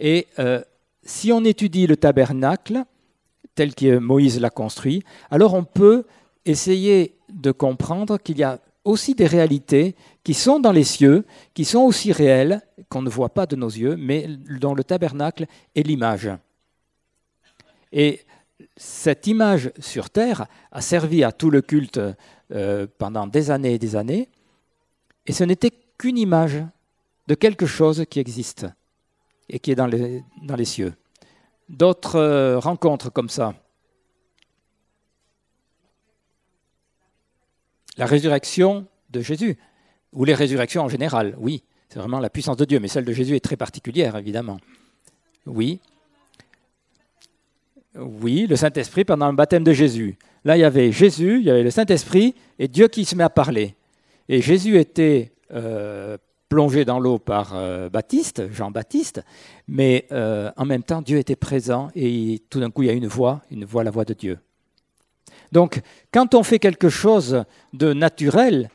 Et 0.01 0.27
euh, 0.39 0.61
si 1.05 1.33
on 1.33 1.45
étudie 1.45 1.87
le 1.87 1.97
tabernacle, 1.97 2.83
tel 3.55 3.75
que 3.75 3.99
Moïse 3.99 4.41
l'a 4.41 4.51
construit, 4.51 5.03
alors 5.31 5.55
on 5.55 5.65
peut 5.65 6.05
essayer 6.45 7.17
de 7.33 7.53
comprendre 7.53 8.19
qu'il 8.19 8.39
y 8.39 8.43
a 8.43 8.61
aussi 8.85 9.15
des 9.15 9.27
réalités 9.27 9.97
qui 10.23 10.35
sont 10.35 10.61
dans 10.61 10.73
les 10.73 10.85
cieux, 10.85 11.25
qui 11.55 11.65
sont 11.65 11.81
aussi 11.81 12.13
réelles, 12.13 12.61
qu'on 12.89 13.03
ne 13.03 13.11
voit 13.11 13.31
pas 13.31 13.47
de 13.47 13.57
nos 13.57 13.69
yeux, 13.69 13.97
mais 13.97 14.29
dont 14.61 14.75
le 14.75 14.85
tabernacle 14.85 15.47
est 15.75 15.83
l'image. 15.83 16.31
Et 17.99 18.21
cette 18.77 19.27
image 19.27 19.73
sur 19.79 20.11
terre 20.11 20.47
a 20.71 20.83
servi 20.83 21.25
à 21.25 21.33
tout 21.33 21.51
le 21.51 21.63
culte 21.63 21.99
euh, 22.53 22.87
pendant 22.99 23.27
des 23.27 23.51
années 23.51 23.73
et 23.73 23.79
des 23.79 23.97
années, 23.97 24.29
et 25.25 25.33
ce 25.33 25.45
n'était 25.45 25.73
qu'une 25.97 26.19
image 26.19 26.63
de 27.27 27.35
quelque 27.35 27.65
chose 27.65 28.05
qui 28.11 28.21
existe 28.21 28.67
et 29.49 29.59
qui 29.59 29.71
est 29.71 29.75
dans 29.75 29.87
les, 29.87 30.65
cieux. 30.67 30.93
D'autres 31.71 32.17
euh, 32.17 32.59
rencontres 32.59 33.11
comme 33.11 33.31
ça. 33.31 33.55
La 37.97 38.05
résurrection 38.05 38.87
de 39.09 39.23
Jésus, 39.23 39.57
ou 40.13 40.27
les 40.27 40.35
résurrections 40.35 40.83
en 40.83 40.91
général, 40.91 41.35
oui, 41.39 41.65
c'est 41.89 41.99
vraiment 41.99 42.21
la 42.21 42.29
puissance 42.29 42.59
de 42.59 42.67
Dieu, 42.67 42.79
mais 42.79 42.89
celle 42.89 43.07
de 43.07 43.13
Jésus 43.15 43.37
est 43.37 43.41
très 43.41 43.57
particulière, 43.57 44.17
évidemment. 44.17 44.59
Oui. 45.47 45.81
Oui, 47.99 48.47
le 48.49 48.57
Saint-Esprit 48.57 49.05
pendant 49.05 49.31
le 49.31 49.37
baptême 49.37 49.65
de 49.65 49.73
Jésus. 49.73 50.19
Là, 50.45 50.57
il 50.57 50.61
y 50.61 50.65
avait 50.65 50.93
Jésus, 50.93 51.39
il 51.41 51.47
y 51.47 51.51
avait 51.51 51.63
le 51.63 51.71
Saint-Esprit 51.71 52.35
et 52.59 52.69
Dieu 52.69 52.89
qui 52.89 53.05
se 53.05 53.17
met 53.17 53.25
à 53.25 53.31
parler. 53.31 53.75
Et 54.29 54.43
Jésus 54.43 54.79
était 54.79 55.33
euh, 55.53 56.19
plongé 56.49 56.85
dans 56.85 57.01
l'eau 57.01 57.19
par 57.19 57.53
euh, 57.55 57.89
Baptiste, 57.89 58.53
Jean-Baptiste, 58.53 59.23
mais 59.67 60.07
euh, 60.13 60.51
en 60.57 60.65
même 60.65 60.83
temps, 60.83 61.03
Dieu 61.03 61.19
était 61.19 61.37
présent 61.37 61.89
et 61.95 62.43
tout 62.51 62.61
d'un 62.61 62.71
coup, 62.71 62.83
il 62.83 62.87
y 62.87 62.91
a 62.91 62.95
une 62.95 63.07
voix, 63.07 63.43
une 63.51 63.65
voix, 63.65 63.83
la 63.83 63.91
voix 63.91 64.05
de 64.05 64.15
Dieu. 64.15 64.39
Donc, 65.53 65.81
quand 66.13 66.35
on 66.35 66.43
fait 66.43 66.59
quelque 66.59 66.89
chose 66.89 67.45
de 67.73 67.93
naturel, 67.93 68.71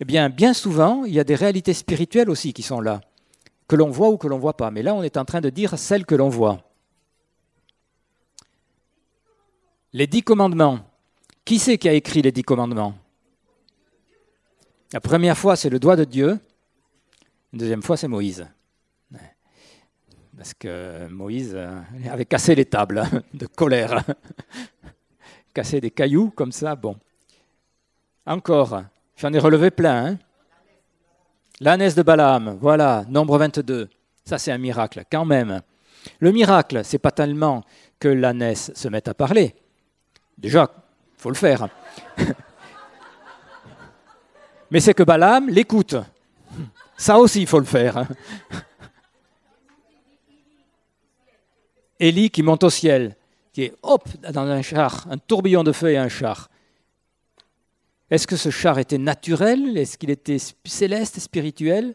eh 0.00 0.04
bien, 0.04 0.30
bien 0.30 0.54
souvent, 0.54 1.04
il 1.04 1.12
y 1.12 1.20
a 1.20 1.24
des 1.24 1.34
réalités 1.34 1.74
spirituelles 1.74 2.30
aussi 2.30 2.52
qui 2.52 2.62
sont 2.62 2.80
là, 2.80 3.00
que 3.66 3.76
l'on 3.76 3.90
voit 3.90 4.08
ou 4.08 4.16
que 4.16 4.28
l'on 4.28 4.36
ne 4.36 4.40
voit 4.40 4.56
pas. 4.56 4.70
Mais 4.70 4.82
là, 4.82 4.94
on 4.94 5.02
est 5.02 5.16
en 5.16 5.24
train 5.24 5.40
de 5.40 5.50
dire 5.50 5.78
celles 5.78 6.06
que 6.06 6.14
l'on 6.14 6.28
voit. 6.28 6.67
Les 9.94 10.06
dix 10.06 10.22
commandements. 10.22 10.80
Qui 11.46 11.58
c'est 11.58 11.78
qui 11.78 11.88
a 11.88 11.94
écrit 11.94 12.20
les 12.20 12.30
dix 12.30 12.42
commandements? 12.42 12.94
La 14.92 15.00
première 15.00 15.36
fois, 15.36 15.56
c'est 15.56 15.70
le 15.70 15.78
doigt 15.78 15.96
de 15.96 16.04
Dieu. 16.04 16.38
La 17.54 17.58
deuxième 17.58 17.82
fois, 17.82 17.96
c'est 17.96 18.08
Moïse. 18.08 18.46
Parce 20.36 20.52
que 20.52 21.08
Moïse 21.08 21.52
euh, 21.54 21.80
avait 22.10 22.26
cassé 22.26 22.54
les 22.54 22.66
tables 22.66 23.02
de 23.32 23.46
colère. 23.46 24.04
cassé 25.54 25.80
des 25.80 25.90
cailloux 25.90 26.30
comme 26.30 26.52
ça, 26.52 26.76
bon. 26.76 26.96
Encore, 28.26 28.82
j'en 29.16 29.32
ai 29.32 29.38
relevé 29.38 29.70
plein. 29.70 30.06
Hein 30.06 30.18
L'ânesse 31.60 31.94
de 31.94 32.02
Balaam, 32.02 32.58
voilà, 32.60 33.04
nombre 33.08 33.38
22. 33.38 33.88
Ça, 34.24 34.36
c'est 34.36 34.52
un 34.52 34.58
miracle, 34.58 35.02
quand 35.10 35.24
même. 35.24 35.62
Le 36.20 36.30
miracle, 36.30 36.82
c'est 36.84 36.98
pas 36.98 37.10
tellement 37.10 37.64
que 37.98 38.08
l'ânesse 38.08 38.70
se 38.74 38.88
mette 38.88 39.08
à 39.08 39.14
parler. 39.14 39.56
Déjà, 40.38 40.70
il 41.16 41.20
faut 41.20 41.30
le 41.30 41.34
faire. 41.34 41.68
Mais 44.70 44.80
c'est 44.80 44.94
que 44.94 45.02
Balaam 45.02 45.48
l'écoute. 45.48 45.96
Ça 46.96 47.18
aussi, 47.18 47.42
il 47.42 47.46
faut 47.46 47.58
le 47.58 47.64
faire. 47.64 48.06
Élie 52.00 52.30
qui 52.30 52.42
monte 52.42 52.62
au 52.62 52.70
ciel, 52.70 53.16
qui 53.52 53.64
est 53.64 53.74
hop 53.82 54.08
dans 54.32 54.46
un 54.46 54.62
char, 54.62 55.06
un 55.10 55.18
tourbillon 55.18 55.64
de 55.64 55.72
feu 55.72 55.90
et 55.90 55.98
un 55.98 56.08
char. 56.08 56.48
Est-ce 58.10 58.26
que 58.26 58.36
ce 58.36 58.50
char 58.50 58.78
était 58.78 58.98
naturel? 58.98 59.76
Est-ce 59.76 59.98
qu'il 59.98 60.10
était 60.10 60.38
céleste, 60.64 61.18
spirituel? 61.18 61.94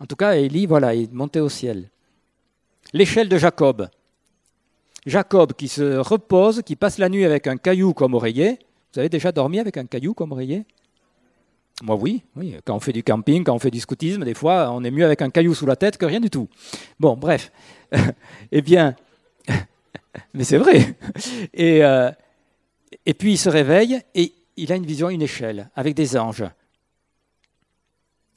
En 0.00 0.06
tout 0.06 0.16
cas, 0.16 0.34
Élie, 0.34 0.66
voilà, 0.66 0.94
il 0.94 1.10
montait 1.12 1.40
au 1.40 1.48
ciel. 1.48 1.88
L'échelle 2.92 3.28
de 3.28 3.38
Jacob. 3.38 3.88
Jacob 5.06 5.52
qui 5.52 5.68
se 5.68 5.96
repose, 5.98 6.62
qui 6.62 6.76
passe 6.76 6.98
la 6.98 7.08
nuit 7.08 7.24
avec 7.24 7.46
un 7.46 7.56
caillou 7.56 7.94
comme 7.94 8.14
oreiller. 8.14 8.58
Vous 8.92 9.00
avez 9.00 9.08
déjà 9.08 9.30
dormi 9.30 9.60
avec 9.60 9.76
un 9.76 9.86
caillou 9.86 10.14
comme 10.14 10.32
oreiller? 10.32 10.64
Moi, 11.82 11.96
oui, 11.96 12.22
oui. 12.34 12.56
Quand 12.64 12.74
on 12.74 12.80
fait 12.80 12.92
du 12.92 13.02
camping, 13.02 13.44
quand 13.44 13.54
on 13.54 13.58
fait 13.58 13.70
du 13.70 13.80
scoutisme, 13.80 14.24
des 14.24 14.34
fois, 14.34 14.70
on 14.72 14.82
est 14.82 14.90
mieux 14.90 15.04
avec 15.04 15.22
un 15.22 15.30
caillou 15.30 15.54
sous 15.54 15.66
la 15.66 15.76
tête 15.76 15.96
que 15.96 16.06
rien 16.06 16.20
du 16.20 16.30
tout. 16.30 16.48
Bon, 16.98 17.16
bref. 17.16 17.52
eh 18.52 18.62
bien, 18.62 18.96
mais 20.34 20.44
c'est 20.44 20.58
vrai. 20.58 20.96
Et, 21.54 21.84
euh, 21.84 22.10
et 23.04 23.14
puis 23.14 23.32
il 23.32 23.38
se 23.38 23.48
réveille 23.48 24.00
et 24.14 24.32
il 24.56 24.72
a 24.72 24.76
une 24.76 24.86
vision, 24.86 25.08
une 25.10 25.22
échelle 25.22 25.70
avec 25.76 25.94
des 25.94 26.16
anges. 26.16 26.44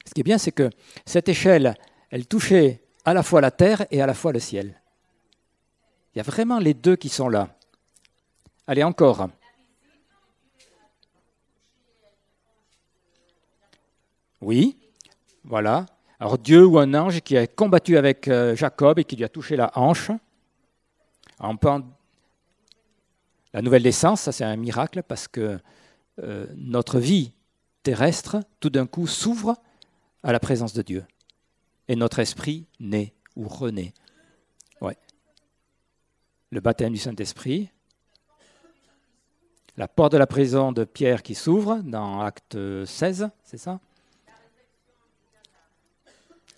Ce 0.06 0.12
qui 0.12 0.20
est 0.20 0.24
bien, 0.24 0.38
c'est 0.38 0.52
que 0.52 0.70
cette 1.06 1.28
échelle, 1.28 1.74
elle 2.10 2.26
touchait 2.26 2.82
à 3.04 3.14
la 3.14 3.22
fois 3.22 3.40
la 3.40 3.50
terre 3.50 3.86
et 3.90 4.02
à 4.02 4.06
la 4.06 4.14
fois 4.14 4.32
le 4.32 4.38
ciel. 4.38 4.79
Il 6.14 6.18
y 6.18 6.20
a 6.20 6.24
vraiment 6.24 6.58
les 6.58 6.74
deux 6.74 6.96
qui 6.96 7.08
sont 7.08 7.28
là. 7.28 7.48
Allez, 8.66 8.82
encore. 8.82 9.28
Oui, 14.40 14.78
voilà. 15.44 15.86
Alors 16.18 16.38
Dieu 16.38 16.64
ou 16.64 16.78
un 16.78 16.94
ange 16.94 17.20
qui 17.20 17.36
a 17.36 17.46
combattu 17.46 17.96
avec 17.96 18.28
euh, 18.28 18.56
Jacob 18.56 18.98
et 18.98 19.04
qui 19.04 19.16
lui 19.16 19.24
a 19.24 19.28
touché 19.28 19.56
la 19.56 19.70
hanche. 19.74 20.10
La 23.52 23.62
nouvelle 23.62 23.82
naissance, 23.82 24.22
ça 24.22 24.32
c'est 24.32 24.44
un 24.44 24.56
miracle 24.56 25.02
parce 25.02 25.28
que 25.28 25.58
euh, 26.22 26.46
notre 26.56 26.98
vie 26.98 27.32
terrestre, 27.82 28.40
tout 28.60 28.70
d'un 28.70 28.86
coup, 28.86 29.06
s'ouvre 29.06 29.56
à 30.22 30.32
la 30.32 30.40
présence 30.40 30.74
de 30.74 30.82
Dieu. 30.82 31.04
Et 31.88 31.96
notre 31.96 32.18
esprit 32.18 32.66
naît 32.78 33.14
ou 33.36 33.48
renaît. 33.48 33.94
Le 36.50 36.60
baptême 36.60 36.92
du 36.92 36.98
Saint-Esprit, 36.98 37.70
la 39.76 39.88
porte 39.88 40.12
de 40.12 40.18
la 40.18 40.26
prison 40.26 40.72
de 40.72 40.84
Pierre 40.84 41.22
qui 41.22 41.34
s'ouvre 41.34 41.80
dans 41.84 42.20
Acte 42.20 42.58
16, 42.84 43.30
c'est 43.44 43.56
ça? 43.56 43.80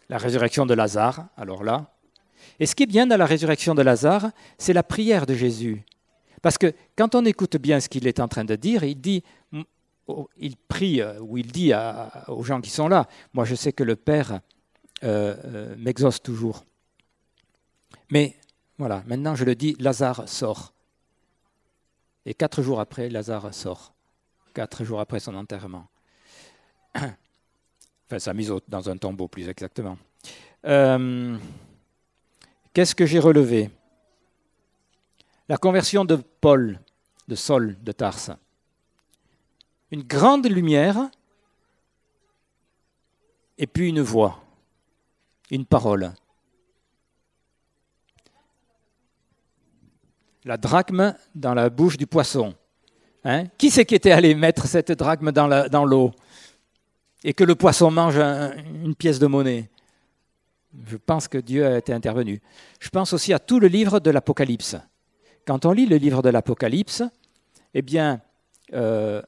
La 0.08 0.18
résurrection 0.18 0.66
de 0.66 0.74
Lazare, 0.74 1.26
alors 1.36 1.62
là, 1.62 1.92
et 2.58 2.66
ce 2.66 2.74
qui 2.74 2.84
est 2.84 2.86
bien 2.86 3.06
dans 3.06 3.16
la 3.16 3.26
résurrection 3.26 3.74
de 3.74 3.82
Lazare, 3.82 4.30
c'est 4.58 4.72
la 4.72 4.82
prière 4.82 5.26
de 5.26 5.34
Jésus. 5.34 5.84
Parce 6.40 6.58
que 6.58 6.74
quand 6.96 7.14
on 7.14 7.24
écoute 7.24 7.56
bien 7.56 7.80
ce 7.80 7.88
qu'il 7.88 8.06
est 8.06 8.20
en 8.20 8.28
train 8.28 8.44
de 8.44 8.56
dire, 8.56 8.84
il 8.84 9.00
dit, 9.00 9.22
oh, 10.06 10.28
il 10.38 10.56
prie 10.56 11.00
euh, 11.00 11.20
ou 11.20 11.38
il 11.38 11.50
dit 11.50 11.72
aux 12.28 12.42
gens 12.42 12.60
qui 12.60 12.70
sont 12.70 12.88
là, 12.88 13.06
moi 13.32 13.44
je 13.44 13.54
sais 13.54 13.72
que 13.72 13.84
le 13.84 13.96
Père 13.96 14.40
euh, 15.04 15.36
euh, 15.44 15.74
m'exauce 15.78 16.22
toujours. 16.22 16.64
Mais 18.10 18.36
voilà, 18.78 19.02
maintenant 19.06 19.34
je 19.34 19.44
le 19.44 19.54
dis, 19.54 19.76
Lazare 19.78 20.28
sort. 20.28 20.72
Et 22.24 22.34
quatre 22.34 22.62
jours 22.62 22.80
après, 22.80 23.08
Lazare 23.08 23.52
sort. 23.52 23.92
Quatre 24.54 24.84
jours 24.84 25.00
après 25.00 25.20
son 25.20 25.34
enterrement. 25.34 25.86
Enfin, 28.06 28.18
sa 28.18 28.34
mise 28.34 28.52
dans 28.68 28.90
un 28.90 28.98
tombeau, 28.98 29.26
plus 29.26 29.48
exactement. 29.48 29.96
Qu'est-ce 30.62 31.38
que 32.94 33.06
j'ai 33.06 33.18
relevé? 33.18 33.70
La 35.48 35.56
conversion 35.56 36.04
de 36.04 36.16
Paul, 36.16 36.78
de 37.28 37.34
Saul 37.34 37.76
de 37.82 37.92
Tarse. 37.92 38.30
Une 39.90 40.02
grande 40.02 40.46
lumière 40.46 41.10
et 43.58 43.66
puis 43.66 43.88
une 43.88 44.00
voix, 44.00 44.42
une 45.50 45.66
parole. 45.66 46.12
La 50.44 50.56
drachme 50.56 51.14
dans 51.34 51.54
la 51.54 51.70
bouche 51.70 51.96
du 51.96 52.06
poisson. 52.06 52.54
Hein? 53.24 53.44
Qui 53.56 53.70
c'est 53.70 53.84
qui 53.84 53.94
était 53.94 54.10
allé 54.10 54.34
mettre 54.34 54.66
cette 54.66 54.92
drachme 54.92 55.30
dans 55.30 55.84
l'eau? 55.84 56.10
Et 57.22 57.32
que 57.32 57.44
le 57.44 57.54
poisson 57.54 57.90
mange 57.90 58.18
une 58.18 58.94
pièce 58.96 59.20
de 59.20 59.26
monnaie? 59.28 59.70
Je 60.88 60.96
pense 60.96 61.28
que 61.28 61.38
Dieu 61.38 61.66
a 61.66 61.78
été 61.78 61.92
intervenu. 61.92 62.40
Je 62.80 62.88
pense 62.88 63.12
aussi 63.12 63.32
à 63.32 63.38
tout 63.38 63.60
le 63.60 63.68
livre 63.68 64.00
de 64.00 64.10
l'Apocalypse. 64.10 64.76
Quand 65.46 65.66
on 65.66 65.72
lit 65.72 65.86
le 65.86 65.96
livre 65.96 66.22
de 66.22 66.30
l'Apocalypse, 66.30 67.02
eh 67.74 67.82
bien, 67.82 68.20
euh, 68.72 69.22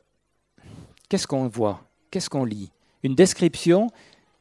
qu'est-ce 1.08 1.26
qu'on 1.26 1.46
voit? 1.46 1.84
Qu'est-ce 2.10 2.30
qu'on 2.30 2.44
lit? 2.44 2.70
Une 3.02 3.14
description 3.14 3.90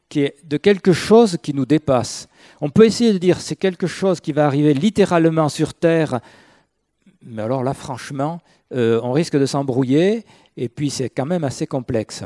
qui 0.08 0.20
est 0.20 0.36
de 0.44 0.56
quelque 0.56 0.92
chose 0.92 1.36
qui 1.42 1.54
nous 1.54 1.66
dépasse. 1.66 2.28
On 2.60 2.70
peut 2.70 2.86
essayer 2.86 3.12
de 3.12 3.18
dire 3.18 3.40
c'est 3.40 3.56
quelque 3.56 3.86
chose 3.86 4.20
qui 4.20 4.32
va 4.32 4.46
arriver 4.46 4.74
littéralement 4.74 5.48
sur 5.48 5.74
Terre, 5.74 6.20
mais 7.24 7.42
alors 7.42 7.62
là, 7.62 7.74
franchement, 7.74 8.40
euh, 8.72 9.00
on 9.02 9.12
risque 9.12 9.36
de 9.36 9.46
s'embrouiller, 9.46 10.24
et 10.56 10.68
puis 10.68 10.90
c'est 10.90 11.10
quand 11.10 11.26
même 11.26 11.44
assez 11.44 11.66
complexe. 11.66 12.24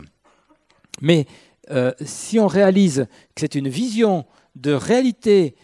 Mais 1.01 1.27
euh, 1.71 1.93
si 2.01 2.39
on 2.39 2.47
réalise 2.47 3.07
que 3.35 3.41
c'est 3.41 3.55
une 3.55 3.69
vision 3.69 4.27
de 4.57 4.73
réalité 4.73 5.55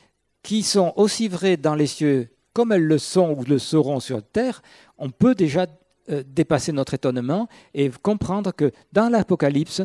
qui 0.42 0.62
sont 0.62 0.92
aussi 0.96 1.28
vraies 1.28 1.56
dans 1.56 1.74
les 1.74 1.86
cieux 1.86 2.28
comme 2.52 2.70
elles 2.70 2.84
le 2.84 2.98
sont 2.98 3.34
ou 3.36 3.44
le 3.44 3.58
seront 3.58 3.98
sur 3.98 4.22
Terre, 4.22 4.62
on 4.96 5.10
peut 5.10 5.34
déjà 5.34 5.66
euh, 6.10 6.22
dépasser 6.24 6.70
notre 6.70 6.94
étonnement 6.94 7.48
et 7.72 7.90
comprendre 7.90 8.52
que 8.52 8.70
dans 8.92 9.08
l'Apocalypse, 9.08 9.82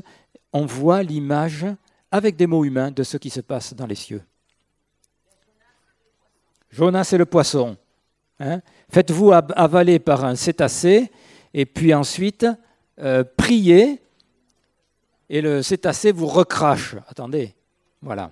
on 0.54 0.66
voit 0.66 1.02
l'image 1.02 1.66
avec 2.12 2.36
des 2.36 2.46
mots 2.46 2.66
humains 2.66 2.92
de 2.92 3.04
ce 3.04 3.18
qui 3.18 3.30
se 3.30 3.42
passe 3.42 3.74
dans 3.74 3.88
les 3.88 3.96
cieux. 3.96 4.22
Jonas 6.70 7.06
c'est 7.06 7.18
le 7.18 7.26
poisson. 7.26 7.78
Hein. 8.40 8.62
Faites-vous 8.90 9.32
avaler 9.34 10.00
par 10.00 10.26
un 10.26 10.36
cétacé 10.36 11.12
et 11.54 11.66
puis 11.66 11.94
ensuite 11.94 12.46
euh, 13.00 13.24
priez 13.38 14.02
et 15.30 15.42
le 15.42 15.62
cétacé 15.62 16.12
vous 16.12 16.28
recrache. 16.28 16.96
Attendez, 17.08 17.54
voilà. 18.02 18.32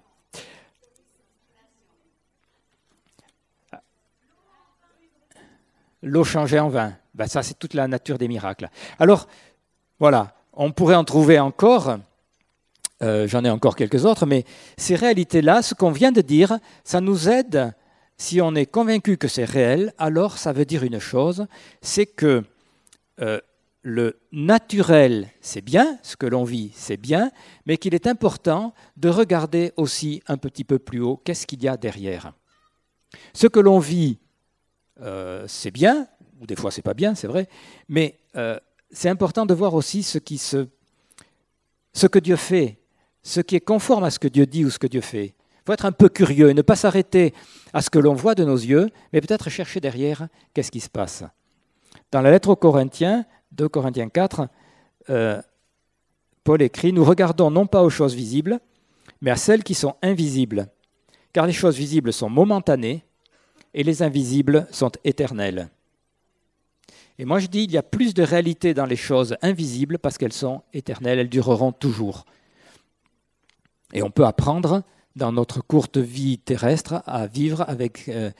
L'eau 6.02 6.24
changée 6.24 6.60
en 6.60 6.70
vin. 6.70 6.94
Ben 7.14 7.28
ça, 7.28 7.44
c'est 7.44 7.58
toute 7.58 7.74
la 7.74 7.88
nature 7.88 8.18
des 8.18 8.28
miracles. 8.28 8.70
Alors, 9.00 9.28
voilà, 10.00 10.36
on 10.54 10.72
pourrait 10.72 10.96
en 10.96 11.04
trouver 11.04 11.40
encore. 11.40 11.98
Euh, 13.04 13.28
j'en 13.28 13.44
ai 13.44 13.50
encore 13.50 13.76
quelques 13.76 14.06
autres, 14.06 14.26
mais 14.26 14.44
ces 14.78 14.96
réalités-là, 14.96 15.62
ce 15.62 15.76
qu'on 15.76 15.92
vient 15.92 16.12
de 16.12 16.22
dire, 16.22 16.58
ça 16.84 17.00
nous 17.00 17.30
aide 17.30 17.74
si 18.18 18.42
on 18.42 18.56
est 18.56 18.66
convaincu 18.66 19.18
que 19.18 19.28
c'est 19.28 19.46
réel, 19.46 19.94
alors 19.98 20.38
ça 20.38 20.52
veut 20.52 20.66
dire 20.66 20.84
une 20.84 21.00
chose, 21.00 21.48
c'est 21.82 22.08
que 22.08 22.44
euh, 23.22 23.40
le 23.84 24.20
naturel, 24.32 25.30
c'est 25.40 25.62
bien, 25.62 26.00
ce 26.02 26.16
que 26.16 26.26
l'on 26.26 26.44
vit, 26.44 26.72
c'est 26.74 26.98
bien, 26.98 27.32
mais 27.66 27.78
qu'il 27.78 27.94
est 27.94 28.08
important 28.08 28.74
de 28.98 29.08
regarder 29.08 29.72
aussi 29.78 30.22
un 30.28 30.38
petit 30.38 30.64
peu 30.64 30.80
plus 30.80 31.00
haut, 31.00 31.18
qu'est-ce 31.24 31.46
qu'il 31.46 31.64
y 31.64 31.68
a 31.68 31.78
derrière. 31.78 32.34
Ce 33.34 33.48
que 33.48 33.60
l'on 33.60 33.80
vit, 33.80 34.18
euh, 35.02 35.46
c'est 35.48 35.72
bien, 35.72 36.08
ou 36.42 36.48
des 36.48 36.56
fois 36.56 36.72
c'est 36.72 36.82
pas 36.82 36.96
bien, 36.96 37.14
c'est 37.14 37.28
vrai, 37.28 37.48
mais 37.88 38.20
euh, 38.36 38.60
c'est 38.92 39.10
important 39.10 39.46
de 39.46 39.54
voir 39.54 39.76
aussi 39.76 40.02
ce, 40.02 40.18
qui 40.18 40.40
se, 40.40 40.68
ce 41.94 42.08
que 42.08 42.20
Dieu 42.20 42.36
fait, 42.36 42.80
ce 43.22 43.42
qui 43.42 43.56
est 43.56 43.62
conforme 43.62 44.04
à 44.04 44.12
ce 44.12 44.20
que 44.20 44.28
Dieu 44.28 44.48
dit 44.48 44.66
ou 44.66 44.72
ce 44.72 44.80
que 44.80 44.88
Dieu 44.88 45.02
fait 45.02 45.37
faut 45.68 45.74
être 45.74 45.86
un 45.86 45.92
peu 45.92 46.08
curieux 46.08 46.50
et 46.50 46.54
ne 46.54 46.62
pas 46.62 46.78
s'arrêter 46.78 47.34
à 47.74 47.82
ce 47.82 47.90
que 47.90 48.00
l'on 48.00 48.14
voit 48.14 48.36
de 48.36 48.46
nos 48.46 48.56
yeux, 48.56 48.90
mais 49.12 49.20
peut-être 49.20 49.50
chercher 49.50 49.82
derrière 49.82 50.30
qu'est-ce 50.54 50.72
qui 50.72 50.80
se 50.80 50.90
passe. 50.90 51.26
Dans 52.10 52.22
la 52.22 52.32
lettre 52.32 52.48
aux 52.48 52.56
Corinthiens, 52.56 53.26
2 53.52 53.68
Corinthiens 53.68 54.08
4, 54.08 54.48
euh, 55.10 55.42
Paul 56.46 56.62
écrit 56.62 56.94
Nous 56.94 57.04
regardons 57.04 57.52
non 57.52 57.68
pas 57.68 57.84
aux 57.84 57.90
choses 57.90 58.16
visibles, 58.16 58.62
mais 59.20 59.30
à 59.30 59.36
celles 59.36 59.66
qui 59.66 59.74
sont 59.74 59.96
invisibles, 60.02 60.70
car 61.34 61.46
les 61.46 61.52
choses 61.52 61.76
visibles 61.76 62.14
sont 62.14 62.30
momentanées 62.30 63.04
et 63.74 63.84
les 63.84 64.04
invisibles 64.04 64.68
sont 64.72 64.92
éternelles. 65.04 65.68
Et 67.20 67.26
moi 67.26 67.40
je 67.40 67.48
dis 67.48 67.66
il 67.66 67.74
y 67.74 67.78
a 67.78 67.84
plus 67.84 68.14
de 68.14 68.24
réalité 68.24 68.74
dans 68.74 68.86
les 68.86 68.96
choses 68.96 69.36
invisibles 69.42 70.00
parce 70.00 70.18
qu'elles 70.18 70.32
sont 70.32 70.62
éternelles, 70.72 71.20
elles 71.20 71.30
dureront 71.30 71.74
toujours. 71.74 72.24
Et 73.92 74.02
on 74.02 74.12
peut 74.12 74.26
apprendre 74.26 74.84
dans 75.18 75.32
notre 75.32 75.62
courte 75.62 75.98
vie 75.98 76.38
terrestre 76.38 77.02
à 77.06 77.28
vivre 77.28 77.66
avec 77.68 78.08
euh, 78.08 78.32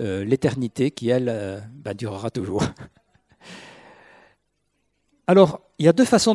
euh, 0.00 0.24
l'éternité 0.24 0.90
qui, 0.90 1.10
elle, 1.10 1.28
euh, 1.28 1.60
bah, 1.74 1.94
durera 1.94 2.30
toujours. 2.30 2.64
Alors, 5.26 5.60
il 5.78 5.84
y 5.84 5.88
a 5.88 5.92
deux 5.92 6.06
façons 6.06 6.34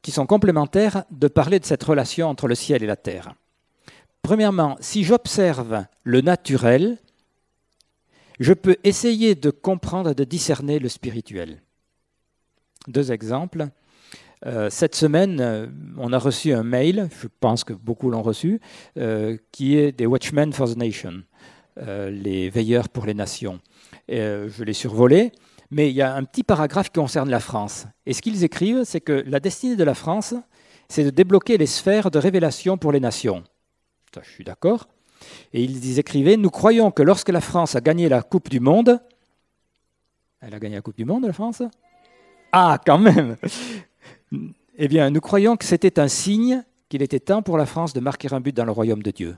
qui 0.00 0.10
sont 0.10 0.26
complémentaires 0.26 1.04
de 1.10 1.28
parler 1.28 1.60
de 1.60 1.64
cette 1.64 1.82
relation 1.82 2.28
entre 2.28 2.48
le 2.48 2.54
ciel 2.54 2.82
et 2.82 2.86
la 2.86 2.96
terre. 2.96 3.34
Premièrement, 4.22 4.76
si 4.80 5.04
j'observe 5.04 5.84
le 6.04 6.20
naturel, 6.20 6.98
je 8.40 8.54
peux 8.54 8.76
essayer 8.82 9.34
de 9.34 9.50
comprendre, 9.50 10.14
de 10.14 10.24
discerner 10.24 10.78
le 10.78 10.88
spirituel. 10.88 11.60
Deux 12.88 13.12
exemples. 13.12 13.68
Euh, 14.46 14.70
cette 14.70 14.96
semaine, 14.96 15.40
euh, 15.40 15.66
on 15.96 16.12
a 16.12 16.18
reçu 16.18 16.52
un 16.52 16.64
mail, 16.64 17.08
je 17.20 17.28
pense 17.40 17.62
que 17.64 17.72
beaucoup 17.72 18.10
l'ont 18.10 18.22
reçu, 18.22 18.60
euh, 18.98 19.36
qui 19.52 19.76
est 19.76 19.92
des 19.92 20.06
Watchmen 20.06 20.52
for 20.52 20.68
the 20.68 20.76
Nation, 20.76 21.22
les 21.76 22.50
veilleurs 22.50 22.88
pour 22.88 23.06
les 23.06 23.14
nations. 23.14 23.60
je 24.08 24.62
l'ai 24.62 24.72
survolé, 24.74 25.32
mais 25.70 25.88
il 25.88 25.96
y 25.96 26.02
a 26.02 26.14
un 26.14 26.24
petit 26.24 26.42
paragraphe 26.42 26.90
qui 26.90 27.00
concerne 27.00 27.30
la 27.30 27.40
France. 27.40 27.86
Et 28.04 28.12
ce 28.12 28.20
qu'ils 28.20 28.44
écrivent, 28.44 28.84
c'est 28.84 29.00
que 29.00 29.24
la 29.26 29.40
destinée 29.40 29.76
de 29.76 29.84
la 29.84 29.94
France, 29.94 30.34
c'est 30.88 31.04
de 31.04 31.10
débloquer 31.10 31.56
les 31.56 31.66
sphères 31.66 32.10
de 32.10 32.18
révélation 32.18 32.76
pour 32.76 32.92
les 32.92 33.00
nations. 33.00 33.42
Ça, 34.14 34.20
je 34.22 34.30
suis 34.30 34.44
d'accord. 34.44 34.86
Et 35.54 35.62
ils 35.62 35.98
écrivaient, 35.98 36.36
nous 36.36 36.50
croyons 36.50 36.90
que 36.90 37.02
lorsque 37.02 37.30
la 37.30 37.40
France 37.40 37.74
a 37.74 37.80
gagné 37.80 38.10
la 38.10 38.22
Coupe 38.22 38.50
du 38.50 38.60
Monde, 38.60 39.00
elle 40.42 40.54
a 40.54 40.58
gagné 40.58 40.74
la 40.74 40.82
Coupe 40.82 40.98
du 40.98 41.06
Monde, 41.06 41.24
la 41.24 41.32
France? 41.32 41.62
Ah, 42.52 42.78
quand 42.84 42.98
même 42.98 43.36
eh 44.76 44.88
bien, 44.88 45.10
nous 45.10 45.20
croyons 45.20 45.56
que 45.56 45.64
c'était 45.64 45.98
un 45.98 46.08
signe 46.08 46.64
qu'il 46.88 47.02
était 47.02 47.20
temps 47.20 47.42
pour 47.42 47.58
la 47.58 47.66
France 47.66 47.92
de 47.92 48.00
marquer 48.00 48.32
un 48.32 48.40
but 48.40 48.54
dans 48.54 48.64
le 48.64 48.72
royaume 48.72 49.02
de 49.02 49.10
Dieu, 49.10 49.36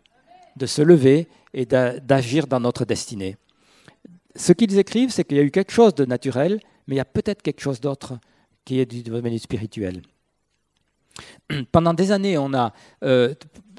de 0.57 0.67
se 0.67 0.83
lever 0.83 1.29
et 1.53 1.67
d'agir 1.67 2.47
dans 2.47 2.61
notre 2.61 2.85
destinée. 2.85 3.37
Ce 4.37 4.53
qu'ils 4.53 4.79
écrivent, 4.79 5.11
c'est 5.11 5.25
qu'il 5.25 5.37
y 5.37 5.41
a 5.41 5.45
eu 5.45 5.51
quelque 5.51 5.73
chose 5.73 5.95
de 5.95 6.05
naturel, 6.05 6.61
mais 6.87 6.97
il 6.97 6.99
y 6.99 7.01
a 7.01 7.05
peut-être 7.05 7.43
quelque 7.43 7.61
chose 7.61 7.81
d'autre 7.81 8.19
qui 8.65 8.81
est 8.81 8.87
du 8.87 9.03
domaine 9.03 9.39
spirituel. 9.39 10.03
Pendant 11.73 11.95
des 11.95 12.11
années, 12.11 12.39
on 12.39 12.53
a 12.55 12.73
euh, 13.05 13.35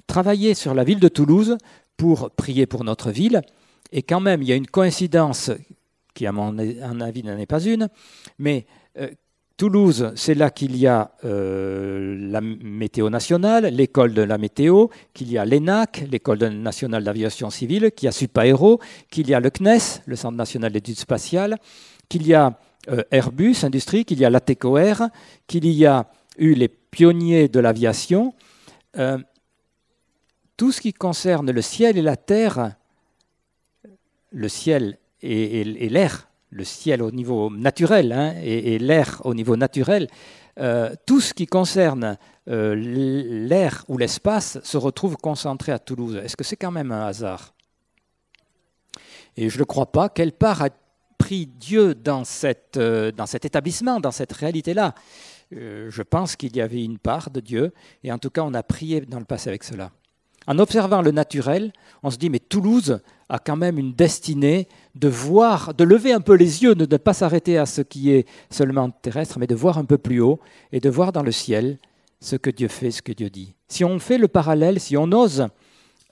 travaillé 0.07 0.53
sur 0.53 0.73
la 0.73 0.83
ville 0.83 0.99
de 0.99 1.07
Toulouse 1.07 1.57
pour 1.97 2.31
prier 2.31 2.65
pour 2.65 2.83
notre 2.83 3.11
ville, 3.11 3.41
et 3.91 4.03
quand 4.03 4.19
même, 4.19 4.41
il 4.41 4.47
y 4.47 4.51
a 4.51 4.55
une 4.55 4.67
coïncidence 4.67 5.51
qui, 6.13 6.25
à 6.25 6.31
mon 6.31 6.57
avis, 6.57 7.23
n'en 7.23 7.37
est 7.37 7.45
pas 7.45 7.61
une, 7.61 7.89
mais 8.39 8.65
euh, 8.97 9.09
Toulouse, 9.57 10.11
c'est 10.17 10.33
là 10.33 10.49
qu'il 10.49 10.75
y 10.75 10.85
a 10.85 11.11
euh, 11.23 12.17
la 12.29 12.41
météo 12.41 13.09
nationale, 13.09 13.67
l'école 13.67 14.13
de 14.13 14.21
la 14.21 14.37
météo, 14.37 14.87
qu'il 15.13 15.31
y 15.31 15.37
a 15.37 15.45
l'ENAC, 15.45 16.03
l'école 16.11 16.39
nationale 16.39 17.05
d'aviation 17.05 17.49
civile, 17.49 17.91
qu'il 17.95 18.07
y 18.07 18.09
a 18.09 18.11
Supaéro, 18.11 18.81
qu'il 19.09 19.29
y 19.29 19.33
a 19.33 19.39
le 19.39 19.49
CNES, 19.49 20.01
le 20.07 20.17
Centre 20.17 20.35
national 20.35 20.73
d'études 20.73 20.99
spatiales, 20.99 21.57
qu'il 22.09 22.27
y 22.27 22.33
a 22.33 22.59
euh, 22.89 23.03
Airbus 23.11 23.55
Industrie, 23.63 24.03
qu'il 24.03 24.19
y 24.19 24.25
a 24.25 24.29
l'ATECOR, 24.29 25.07
qu'il 25.47 25.65
y 25.67 25.85
a 25.85 26.05
eu 26.37 26.53
les 26.53 26.67
pionniers 26.67 27.47
de 27.47 27.61
l'aviation. 27.61 28.33
Euh, 28.97 29.17
tout 30.57 30.73
ce 30.73 30.81
qui 30.81 30.91
concerne 30.91 31.49
le 31.49 31.61
ciel 31.61 31.97
et 31.97 32.01
la 32.01 32.17
terre, 32.17 32.75
le 34.31 34.49
ciel 34.49 34.97
et 35.21 35.89
l'air, 35.89 36.27
le 36.55 36.63
ciel 36.63 37.01
au 37.03 37.11
niveau 37.11 37.49
naturel 37.49 38.11
hein, 38.13 38.33
et, 38.41 38.79
l'air 38.79 39.21
au 39.25 39.33
niveau 39.33 39.57
naturel, 39.57 40.07
euh, 40.57 40.95
tout 41.05 41.19
ce 41.19 41.33
qui 41.33 41.47
concerne 41.47 42.17
euh, 42.49 42.75
l'air 42.75 43.83
ou 43.89 43.97
l'espace 43.97 44.59
se 44.63 44.77
retrouve 44.77 45.17
concentré 45.17 45.73
à 45.73 45.79
Toulouse. 45.79 46.15
Est-ce 46.23 46.37
que 46.37 46.45
c'est 46.45 46.55
quand 46.55 46.71
même 46.71 46.93
un 46.93 47.05
hasard? 47.05 47.53
Et 49.35 49.49
je 49.49 49.59
ne 49.59 49.65
crois 49.65 49.91
pas. 49.91 50.07
Quelle 50.07 50.31
part 50.31 50.63
a 50.63 50.69
pris 51.17 51.45
Dieu 51.45 51.93
euh, 52.07 53.11
dans 53.11 53.25
cet 53.25 53.45
établissement, 53.45 53.99
dans 53.99 54.11
cette 54.11 54.31
réalité-là 54.31 54.95
Je 55.51 56.01
pense 56.03 56.37
qu'il 56.37 56.55
y 56.55 56.61
avait 56.61 56.83
une 56.83 56.99
part 56.99 57.31
de 57.31 57.41
Dieu, 57.41 57.73
et 58.03 58.13
en 58.13 58.17
tout 58.17 58.29
cas, 58.29 58.43
on 58.43 58.53
a 58.53 58.63
prié 58.63 59.01
dans 59.01 59.19
le 59.19 59.25
passé 59.25 59.49
avec 59.49 59.65
cela. 59.65 59.91
En 60.47 60.59
observant 60.59 61.01
le 61.01 61.11
naturel, 61.11 61.73
on 62.03 62.11
se 62.11 62.17
dit, 62.17 62.29
mais 62.29 62.39
Toulouse 62.39 62.99
a 63.29 63.39
quand 63.39 63.55
même 63.55 63.79
une 63.79 63.93
destinée 63.93 64.67
de 64.93 65.07
voir, 65.07 65.73
de 65.73 65.83
lever 65.83 66.13
un 66.13 66.21
peu 66.21 66.35
les 66.35 66.63
yeux, 66.63 66.75
de 66.75 66.85
ne 66.85 66.97
pas 66.97 67.13
s'arrêter 67.13 67.57
à 67.57 67.65
ce 67.65 67.81
qui 67.81 68.11
est 68.11 68.27
seulement 68.49 68.91
terrestre, 68.91 69.39
mais 69.39 69.47
de 69.47 69.55
voir 69.55 69.77
un 69.77 69.85
peu 69.85 69.97
plus 69.97 70.19
haut 70.19 70.39
et 70.71 70.79
de 70.79 70.89
voir 70.89 71.11
dans 71.11 71.23
le 71.23 71.31
ciel 71.31 71.79
ce 72.21 72.35
que 72.35 72.49
Dieu 72.49 72.67
fait, 72.67 72.91
ce 72.91 73.01
que 73.01 73.11
Dieu 73.11 73.29
dit. 73.29 73.55
Si 73.67 73.83
on 73.83 73.99
fait 73.99 74.17
le 74.17 74.27
parallèle, 74.27 74.79
si 74.79 74.95
on 74.97 75.11
ose 75.11 75.47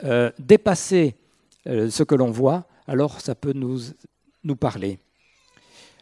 euh, 0.03 0.31
dépasser 0.39 1.15
euh, 1.67 1.89
ce 1.89 2.03
que 2.03 2.15
l'on 2.15 2.31
voit, 2.31 2.65
alors 2.87 3.21
ça 3.21 3.35
peut 3.35 3.53
nous, 3.53 3.79
parler. 4.55 4.99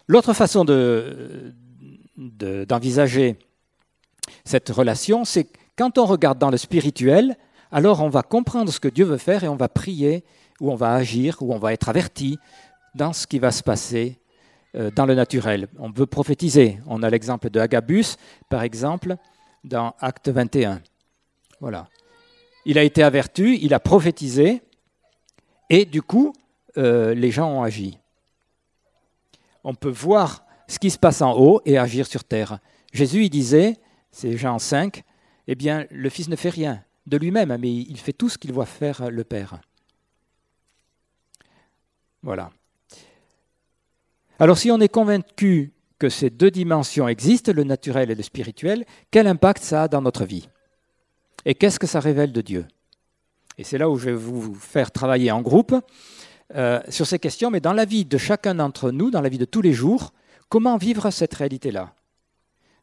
L'autre 0.08 0.34
façon 0.34 0.66
de, 0.66 1.54
d'envisager 2.18 3.38
cette 4.44 4.70
relation, 4.70 5.24
c'est 5.26 5.48
quand 5.78 5.98
on 5.98 6.06
regarde 6.06 6.40
dans 6.40 6.50
le 6.50 6.58
spirituel, 6.58 7.38
alors 7.72 8.02
on 8.02 8.10
va 8.10 8.22
comprendre 8.22 8.72
ce 8.72 8.80
que 8.80 8.90
Dieu 8.90 9.06
veut 9.06 9.18
faire 9.18 9.44
et 9.44 9.48
on 9.48 9.56
va 9.56 9.70
prier, 9.70 10.24
ou 10.60 10.72
on 10.72 10.76
va 10.76 10.94
agir, 10.94 11.38
ou 11.42 11.54
on 11.54 11.58
va 11.58 11.74
être 11.74 11.90
averti 11.90 12.38
dans 12.96 13.14
ce 13.14 13.26
qui 13.26 13.40
va 13.40 13.52
se 13.52 13.64
passer 13.64 14.20
euh, 14.76 14.92
dans 14.92 15.06
le 15.06 15.16
naturel. 15.16 15.68
On 15.80 15.90
veut 15.90 16.06
prophétiser. 16.06 16.80
On 16.86 17.02
a 17.02 17.10
l'exemple 17.10 17.50
de 17.50 17.60
Agabus, 17.60 18.18
par 18.50 18.64
exemple, 18.64 19.16
dans 19.64 19.96
Acte 20.00 20.30
21. 20.30 20.82
Voilà. 21.62 21.88
Il 22.66 22.78
a 22.78 22.84
été 22.84 23.02
averti, 23.04 23.60
il 23.62 23.74
a 23.74 23.80
prophétisé, 23.80 24.62
et 25.70 25.86
du 25.86 26.02
coup, 26.02 26.34
euh, 26.78 27.14
les 27.14 27.32
gens 27.32 27.50
ont 27.50 27.64
agi. 27.64 27.98
On 29.64 29.74
peut 29.74 29.90
voir 29.90 30.44
ce 30.68 30.78
qui 30.78 30.90
se 30.90 31.00
passe 31.00 31.22
en 31.22 31.38
haut 31.38 31.62
et 31.66 31.78
agir 31.78 32.06
sur 32.06 32.24
terre. 32.24 32.60
Jésus, 32.92 33.26
il 33.26 33.30
disait, 33.30 33.78
c'est 34.12 34.38
Jean 34.38 34.60
5, 34.60 35.04
eh 35.48 35.56
bien, 35.56 35.86
le 35.90 36.10
Fils 36.10 36.28
ne 36.28 36.36
fait 36.36 36.50
rien 36.50 36.84
de 37.06 37.18
lui-même, 37.18 37.56
mais 37.58 37.72
il 37.72 37.98
fait 37.98 38.14
tout 38.14 38.30
ce 38.30 38.38
qu'il 38.38 38.54
voit 38.54 38.66
faire 38.66 39.10
le 39.10 39.24
Père. 39.24 39.60
Voilà. 42.24 42.52
Alors 44.40 44.58
si 44.58 44.72
on 44.72 44.80
est 44.80 44.90
convaincu 44.90 45.74
que 46.00 46.10
ces 46.10 46.30
deux 46.30 46.52
dimensions 46.52 47.08
existent, 47.08 47.52
le 47.54 47.64
naturel 47.64 48.10
et 48.10 48.16
le 48.16 48.24
spirituel, 48.24 48.86
quel 49.12 49.28
impact 49.28 49.64
ça 49.64 49.84
a 49.84 49.88
dans 49.88 50.02
notre 50.02 50.26
vie? 50.26 50.50
Et 51.46 51.56
qu'est-ce 51.56 51.80
que 51.80 51.88
ça 51.88 52.00
révèle 52.00 52.32
de 52.32 52.42
Dieu? 52.42 52.66
Et 53.58 53.64
c'est 53.64 53.78
là 53.78 53.90
où 53.90 53.98
je 53.98 54.06
vais 54.06 54.16
vous 54.16 54.54
faire 54.56 54.92
travailler 54.92 55.32
en 55.32 55.42
groupe 55.42 55.76
euh, 56.56 56.82
sur 56.90 57.06
ces 57.06 57.20
questions, 57.20 57.52
mais 57.52 57.60
dans 57.60 57.74
la 57.74 57.86
vie 57.86 58.06
de 58.06 58.18
chacun 58.18 58.56
d'entre 58.56 58.92
nous, 58.92 59.12
dans 59.12 59.22
la 59.22 59.30
vie 59.30 59.38
de 59.38 59.46
tous 59.46 59.62
les 59.62 59.74
jours, 59.74 60.14
comment 60.50 60.78
vivre 60.78 61.12
cette 61.12 61.34
réalité-là? 61.34 61.94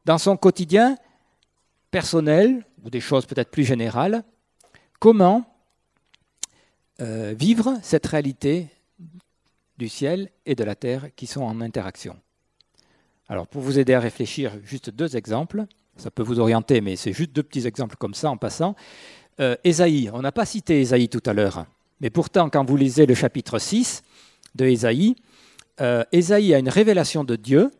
Dans 0.05 0.19
son 0.19 0.37
quotidien 0.37 0.97
personnel, 1.91 2.65
ou 2.85 2.91
des 2.91 3.01
choses 3.01 3.27
peut-être 3.27 3.51
plus 3.51 3.65
générales, 3.65 4.25
comment 4.99 5.45
euh, 7.01 7.35
vivre 7.39 7.79
cette 7.83 8.07
réalité 8.07 8.69
du 9.79 9.89
ciel 9.89 10.31
et 10.47 10.55
de 10.55 10.65
la 10.65 10.75
terre 10.75 11.15
qui 11.15 11.27
sont 11.27 11.43
en 11.43 11.61
interaction? 11.61 12.17
Alors 13.29 13.47
pour 13.47 13.63
vous 13.63 13.79
aider 13.79 13.95
à 13.95 14.01
réfléchir, 14.01 14.53
juste 14.65 14.91
deux 14.91 15.17
exemples, 15.17 15.67
ça 15.97 16.11
peut 16.11 16.23
vous 16.23 16.41
orienter, 16.41 16.81
mais 16.81 16.97
c'est 16.97 17.13
juste 17.13 17.33
deux 17.33 17.43
petits 17.43 17.67
exemples 17.67 17.97
comme 17.97 18.15
ça 18.15 18.31
en 18.31 18.37
passant. 18.37 18.75
Euh, 19.41 19.57
on 20.13 20.23
n'a 20.23 20.33
pas 20.33 20.47
cité 20.47 20.81
Ésaïe 20.81 21.09
tout 21.09 21.23
à 21.27 21.33
l'heure, 21.33 21.67
mais 22.01 22.11
pourtant 22.11 22.51
quand 22.51 22.65
vous 22.65 22.77
lisez 22.77 23.07
le 23.07 23.15
chapitre 23.15 23.59
6 23.59 24.03
de 24.55 24.65
Ésaïe, 24.65 25.17
euh, 25.81 26.05
a 26.13 26.59
une 26.59 26.69
révélation 26.69 27.23
de 27.23 27.37
Dieu, 27.37 27.71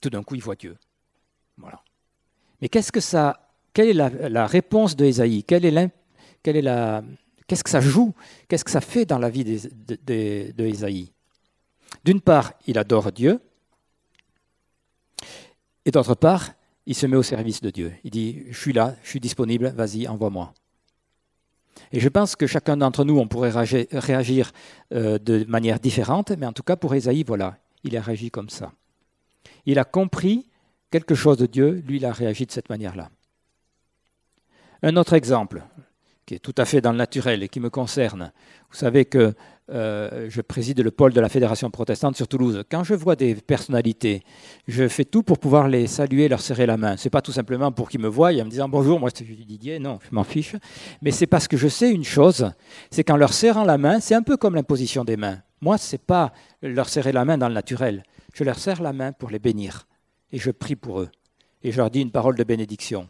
tout 0.00 0.10
d'un 0.10 0.22
coup 0.22 0.34
il 0.34 0.42
voit 0.42 0.54
Dieu. 0.54 0.76
Voilà. 1.56 1.82
Mais 2.60 2.68
qu'est-ce 2.68 2.92
que 2.92 3.00
ça, 3.00 3.48
quelle 3.72 3.88
est 3.88 4.28
la, 4.28 4.46
réponse 4.46 4.96
de 4.96 5.04
Ésaïe 5.04 5.38
est, 5.38 5.42
quelle 5.42 5.64
est 6.56 6.62
la, 6.62 7.02
Qu'est-ce 7.46 7.62
que 7.62 7.70
ça 7.70 7.80
joue? 7.80 8.12
Qu'est-ce 8.48 8.64
que 8.64 8.70
ça 8.70 8.80
fait 8.80 9.04
dans 9.04 9.18
la 9.18 9.30
vie 9.30 9.44
de, 9.44 10.52
D'une 12.04 12.20
part, 12.20 12.54
il 12.66 12.78
adore 12.78 13.12
Dieu, 13.12 13.40
et 15.84 15.92
d'autre 15.92 16.16
part, 16.16 16.54
il 16.86 16.94
se 16.94 17.06
met 17.06 17.16
au 17.16 17.22
service 17.22 17.60
de 17.60 17.70
Dieu. 17.70 17.92
Il 18.02 18.10
dit, 18.10 18.44
je 18.50 18.58
suis 18.58 18.72
là, 18.72 18.96
je 19.04 19.10
suis 19.10 19.20
disponible, 19.20 19.72
vas-y, 19.76 20.08
envoie-moi. 20.08 20.52
Et 21.92 22.00
je 22.00 22.08
pense 22.08 22.34
que 22.34 22.48
chacun 22.48 22.76
d'entre 22.76 23.04
nous, 23.04 23.18
on 23.18 23.28
pourrait 23.28 23.50
réagir 23.50 24.52
euh, 24.92 25.18
de 25.18 25.44
manière 25.44 25.78
différente, 25.78 26.32
mais 26.32 26.46
en 26.46 26.52
tout 26.52 26.64
cas 26.64 26.74
pour 26.74 26.94
Ésaïe, 26.94 27.22
voilà, 27.24 27.58
il 27.84 27.96
a 27.96 28.00
réagi 28.00 28.30
comme 28.30 28.50
ça. 28.50 28.72
Il 29.66 29.78
a 29.78 29.84
compris 29.84 30.48
quelque 30.90 31.14
chose 31.14 31.36
de 31.36 31.46
Dieu, 31.46 31.82
lui, 31.86 31.96
il 31.96 32.04
a 32.04 32.12
réagi 32.12 32.46
de 32.46 32.52
cette 32.52 32.68
manière-là. 32.68 33.10
Un 34.82 34.96
autre 34.96 35.14
exemple, 35.14 35.62
qui 36.26 36.34
est 36.34 36.38
tout 36.40 36.54
à 36.58 36.64
fait 36.64 36.80
dans 36.80 36.92
le 36.92 36.98
naturel 36.98 37.42
et 37.42 37.48
qui 37.48 37.60
me 37.60 37.70
concerne. 37.70 38.32
Vous 38.70 38.76
savez 38.76 39.04
que 39.04 39.32
euh, 39.70 40.26
je 40.28 40.40
préside 40.40 40.80
le 40.80 40.90
pôle 40.90 41.12
de 41.12 41.20
la 41.20 41.28
Fédération 41.28 41.70
protestante 41.70 42.16
sur 42.16 42.28
Toulouse. 42.28 42.62
Quand 42.70 42.84
je 42.84 42.94
vois 42.94 43.16
des 43.16 43.34
personnalités, 43.34 44.22
je 44.68 44.86
fais 44.88 45.04
tout 45.04 45.22
pour 45.22 45.38
pouvoir 45.38 45.68
les 45.68 45.86
saluer, 45.86 46.28
leur 46.28 46.40
serrer 46.40 46.66
la 46.66 46.76
main. 46.76 46.96
Ce 46.96 47.06
n'est 47.06 47.10
pas 47.10 47.22
tout 47.22 47.32
simplement 47.32 47.72
pour 47.72 47.88
qu'ils 47.88 48.00
me 48.00 48.08
voient 48.08 48.32
en 48.32 48.44
me 48.44 48.50
disant 48.50 48.68
bonjour, 48.68 49.00
moi 49.00 49.08
je 49.12 49.24
suis 49.24 49.44
Didier, 49.44 49.78
non, 49.78 49.98
je 50.08 50.14
m'en 50.14 50.24
fiche. 50.24 50.56
Mais 51.00 51.10
c'est 51.10 51.26
parce 51.26 51.48
que 51.48 51.56
je 51.56 51.68
sais 51.68 51.90
une 51.90 52.04
chose, 52.04 52.50
c'est 52.90 53.04
qu'en 53.04 53.16
leur 53.16 53.32
serrant 53.32 53.64
la 53.64 53.78
main, 53.78 54.00
c'est 54.00 54.14
un 54.14 54.22
peu 54.22 54.36
comme 54.36 54.54
l'imposition 54.54 55.04
des 55.04 55.16
mains. 55.16 55.38
Moi, 55.60 55.78
ce 55.78 55.94
n'est 55.94 56.02
pas 56.04 56.32
leur 56.62 56.88
serrer 56.88 57.12
la 57.12 57.24
main 57.24 57.38
dans 57.38 57.48
le 57.48 57.54
naturel. 57.54 58.02
Je 58.34 58.44
leur 58.44 58.58
serre 58.58 58.82
la 58.82 58.92
main 58.92 59.12
pour 59.12 59.30
les 59.30 59.38
bénir. 59.38 59.86
Et 60.32 60.38
je 60.38 60.50
prie 60.50 60.76
pour 60.76 61.00
eux. 61.00 61.08
Et 61.62 61.72
je 61.72 61.76
leur 61.76 61.90
dis 61.90 62.00
une 62.00 62.10
parole 62.10 62.36
de 62.36 62.44
bénédiction. 62.44 63.08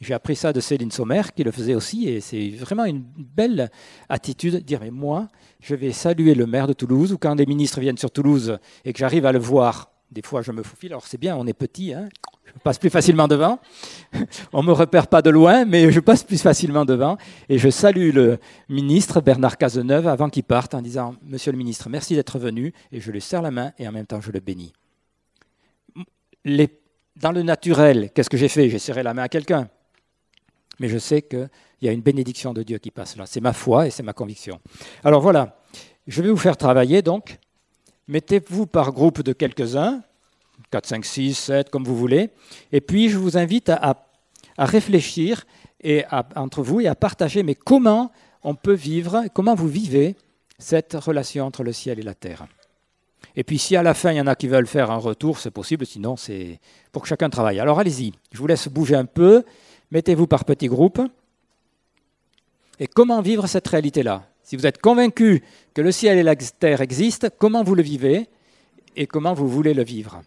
J'ai 0.00 0.14
appris 0.14 0.36
ça 0.36 0.52
de 0.52 0.60
Céline 0.60 0.90
Sommer, 0.90 1.22
qui 1.34 1.44
le 1.44 1.50
faisait 1.50 1.74
aussi, 1.74 2.08
et 2.08 2.20
c'est 2.20 2.50
vraiment 2.50 2.84
une 2.84 3.02
belle 3.16 3.70
attitude 4.08 4.54
de 4.54 4.58
dire, 4.58 4.80
mais 4.82 4.90
moi, 4.90 5.28
je 5.60 5.74
vais 5.74 5.92
saluer 5.92 6.34
le 6.34 6.46
maire 6.46 6.66
de 6.66 6.72
Toulouse, 6.72 7.12
ou 7.12 7.18
quand 7.18 7.36
des 7.36 7.46
ministres 7.46 7.80
viennent 7.80 7.96
sur 7.96 8.10
Toulouse 8.10 8.58
et 8.84 8.92
que 8.92 8.98
j'arrive 8.98 9.24
à 9.24 9.32
le 9.32 9.38
voir, 9.38 9.92
des 10.10 10.22
fois 10.22 10.42
je 10.42 10.52
me 10.52 10.62
faufile, 10.62 10.92
alors 10.92 11.06
c'est 11.06 11.16
bien, 11.16 11.36
on 11.36 11.46
est 11.46 11.54
petit, 11.54 11.94
hein, 11.94 12.08
je 12.44 12.52
passe 12.62 12.78
plus 12.78 12.90
facilement 12.90 13.28
devant, 13.28 13.60
on 14.52 14.62
ne 14.62 14.66
me 14.66 14.72
repère 14.72 15.06
pas 15.06 15.22
de 15.22 15.30
loin, 15.30 15.64
mais 15.64 15.90
je 15.90 16.00
passe 16.00 16.24
plus 16.24 16.42
facilement 16.42 16.84
devant, 16.84 17.16
et 17.48 17.58
je 17.58 17.70
salue 17.70 18.12
le 18.12 18.38
ministre 18.68 19.20
Bernard 19.20 19.56
Cazeneuve 19.56 20.08
avant 20.08 20.28
qu'il 20.28 20.44
parte 20.44 20.74
en 20.74 20.82
disant, 20.82 21.14
Monsieur 21.22 21.52
le 21.52 21.58
ministre, 21.58 21.88
merci 21.88 22.14
d'être 22.14 22.38
venu, 22.38 22.74
et 22.92 23.00
je 23.00 23.10
lui 23.10 23.20
serre 23.20 23.42
la 23.42 23.52
main, 23.52 23.72
et 23.78 23.88
en 23.88 23.92
même 23.92 24.06
temps 24.06 24.20
je 24.20 24.32
le 24.32 24.40
bénis. 24.40 24.72
Dans 26.44 27.32
le 27.32 27.42
naturel, 27.42 28.10
qu'est-ce 28.14 28.30
que 28.30 28.36
j'ai 28.36 28.48
fait? 28.48 28.68
J'ai 28.68 28.78
serré 28.78 29.02
la 29.02 29.14
main 29.14 29.22
à 29.22 29.28
quelqu'un 29.28 29.68
mais 30.78 30.88
je 30.88 30.98
sais 30.98 31.22
qu'il 31.22 31.48
y 31.82 31.88
a 31.88 31.92
une 31.92 32.00
bénédiction 32.00 32.52
de 32.52 32.62
Dieu 32.62 32.78
qui 32.78 32.90
passe 32.90 33.16
là. 33.16 33.26
C'est 33.26 33.40
ma 33.40 33.52
foi 33.52 33.86
et 33.86 33.90
c'est 33.90 34.02
ma 34.02 34.12
conviction. 34.12 34.60
Alors 35.02 35.20
voilà, 35.20 35.60
je 36.06 36.22
vais 36.22 36.30
vous 36.30 36.36
faire 36.36 36.56
travailler 36.56 37.02
donc. 37.02 37.38
Mettez-vous 38.06 38.66
par 38.66 38.92
groupe 38.92 39.22
de 39.22 39.32
quelques-uns, 39.32 40.02
4, 40.70 40.86
5, 40.86 41.04
6, 41.04 41.34
7, 41.34 41.70
comme 41.70 41.84
vous 41.84 41.96
voulez, 41.96 42.30
et 42.70 42.82
puis 42.82 43.08
je 43.08 43.16
vous 43.16 43.38
invite 43.38 43.70
à, 43.70 44.06
réfléchir 44.58 45.46
et 45.80 46.04
entre 46.36 46.62
vous 46.62 46.80
et 46.80 46.86
à 46.86 46.94
partager, 46.94 47.42
mais 47.42 47.54
comment 47.54 48.12
on 48.42 48.54
peut 48.54 48.74
vivre, 48.74 49.24
comment 49.32 49.54
vous 49.54 49.68
vivez 49.68 50.16
cette 50.58 50.92
relation 50.92 51.46
entre 51.46 51.64
le 51.64 51.72
ciel 51.72 51.98
et 51.98 52.02
la 52.02 52.14
terre? 52.14 52.46
Et 53.36 53.44
puis 53.44 53.58
si 53.58 53.76
à 53.76 53.82
la 53.82 53.94
fin 53.94 54.12
il 54.12 54.16
y 54.16 54.20
en 54.20 54.26
a 54.26 54.34
qui 54.34 54.48
veulent 54.48 54.66
faire 54.66 54.90
un 54.90 54.96
retour, 54.96 55.38
c'est 55.38 55.50
possible, 55.50 55.86
sinon 55.86 56.16
c'est 56.16 56.60
pour 56.92 57.02
que 57.02 57.08
chacun 57.08 57.30
travaille. 57.30 57.60
Alors 57.60 57.78
allez-y, 57.78 58.12
je 58.32 58.38
vous 58.38 58.46
laisse 58.46 58.68
bouger 58.68 58.94
un 58.96 59.06
peu 59.06 59.44
mettez-vous 59.94 60.26
par 60.26 60.44
petits 60.44 60.66
groupes. 60.66 61.00
Et 62.78 62.86
comment 62.86 63.22
vivre 63.22 63.46
cette 63.46 63.68
réalité-là? 63.68 64.26
Si 64.42 64.56
vous 64.56 64.66
êtes 64.66 64.80
convaincu 64.80 65.42
que 65.72 65.80
le 65.80 65.92
ciel 65.92 66.18
et 66.18 66.22
la 66.22 66.36
terre 66.36 66.80
existent, 66.80 67.28
comment 67.38 67.62
vous 67.62 67.74
le 67.74 67.82
vivez 67.82 68.28
et 68.96 69.06
comment 69.06 69.32
vous 69.32 69.48
voulez 69.48 69.72
le 69.72 69.84
vivre? 69.84 70.22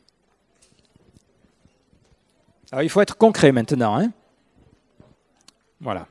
Alors 2.72 2.84
il 2.84 2.90
faut 2.90 3.02
être 3.02 3.18
concret 3.18 3.52
maintenant. 3.52 4.00
Hein 4.00 4.12
voilà. 5.80 6.08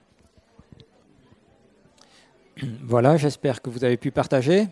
Voilà, 2.82 3.18
j'espère 3.18 3.60
que 3.60 3.68
vous 3.68 3.84
avez 3.84 3.98
pu 3.98 4.10
partager, 4.10 4.68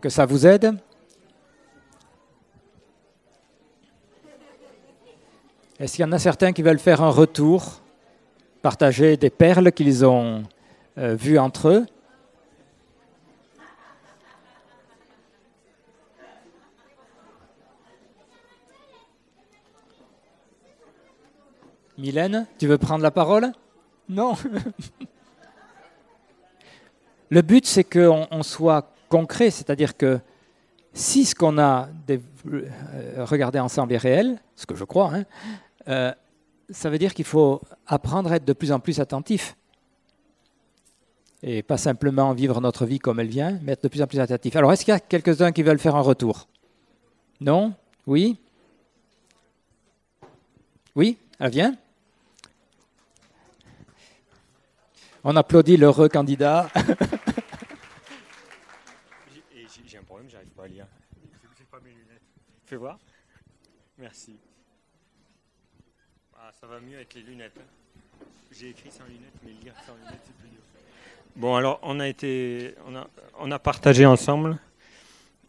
que 0.00 0.08
ça 0.08 0.26
vous 0.26 0.46
aide? 0.46 0.78
Est-ce 5.78 5.96
qu'il 5.96 6.04
y 6.04 6.08
en 6.08 6.12
a 6.12 6.18
certains 6.18 6.52
qui 6.52 6.62
veulent 6.62 6.78
faire 6.78 7.02
un 7.02 7.10
retour, 7.10 7.80
partager 8.62 9.16
des 9.16 9.30
perles 9.30 9.70
qu'ils 9.72 10.04
ont 10.04 10.42
euh, 10.98 11.14
vues 11.14 11.38
entre 11.38 11.68
eux? 11.68 11.86
Mylène, 21.96 22.46
tu 22.58 22.68
veux 22.68 22.78
prendre 22.78 23.02
la 23.02 23.10
parole? 23.10 23.52
Non. 24.08 24.34
Le 27.30 27.42
but, 27.42 27.66
c'est 27.66 27.84
qu'on 27.84 28.42
soit 28.42 28.90
concret, 29.08 29.50
c'est-à-dire 29.50 29.96
que 29.96 30.20
si 30.92 31.24
ce 31.24 31.34
qu'on 31.34 31.58
a 31.58 31.88
euh, 32.10 32.68
regardé 33.18 33.58
ensemble 33.58 33.92
est 33.92 33.98
réel, 33.98 34.40
ce 34.56 34.66
que 34.66 34.74
je 34.74 34.84
crois, 34.84 35.12
hein, 35.14 35.24
euh, 35.88 36.12
ça 36.70 36.90
veut 36.90 36.98
dire 36.98 37.14
qu'il 37.14 37.24
faut 37.24 37.60
apprendre 37.86 38.32
à 38.32 38.36
être 38.36 38.44
de 38.44 38.52
plus 38.52 38.72
en 38.72 38.80
plus 38.80 39.00
attentif. 39.00 39.56
Et 41.42 41.62
pas 41.62 41.76
simplement 41.76 42.32
vivre 42.32 42.60
notre 42.60 42.84
vie 42.84 42.98
comme 42.98 43.20
elle 43.20 43.28
vient, 43.28 43.58
mais 43.62 43.72
être 43.72 43.84
de 43.84 43.88
plus 43.88 44.02
en 44.02 44.06
plus 44.06 44.18
attentif. 44.20 44.56
Alors, 44.56 44.72
est-ce 44.72 44.84
qu'il 44.84 44.92
y 44.92 44.96
a 44.96 45.00
quelques-uns 45.00 45.52
qui 45.52 45.62
veulent 45.62 45.78
faire 45.78 45.94
un 45.94 46.00
retour? 46.00 46.48
Non? 47.40 47.74
Oui? 48.06 48.36
Oui? 50.96 51.16
Elle 51.38 51.50
vient? 51.50 51.76
On 55.22 55.36
applaudit 55.36 55.76
l'heureux 55.76 56.08
candidat. 56.08 56.68
J'ai 59.86 59.98
un 59.98 60.02
problème, 60.02 60.28
j'arrive 60.28 60.48
pas 60.48 60.64
à 60.64 60.68
lire. 60.68 60.86
Fais 62.68 62.76
voir. 62.76 62.98
Merci. 63.96 64.36
Ah, 66.36 66.50
ça 66.60 66.66
va 66.66 66.80
mieux 66.80 66.96
avec 66.96 67.14
les 67.14 67.22
lunettes. 67.22 67.58
Hein. 67.58 68.24
J'ai 68.52 68.68
écrit 68.68 68.90
sans 68.90 69.04
lunettes, 69.04 69.40
mais 69.42 69.52
lire 69.52 69.72
sans 69.86 69.94
lunettes, 69.94 70.20
c'est 70.26 70.36
plus 70.36 70.50
dur. 70.50 70.60
Bon, 71.34 71.56
alors, 71.56 71.80
on 71.82 71.98
a, 71.98 72.06
été, 72.06 72.74
on 72.86 72.94
a, 72.94 73.08
on 73.38 73.50
a 73.50 73.58
partagé 73.58 74.04
ensemble 74.04 74.58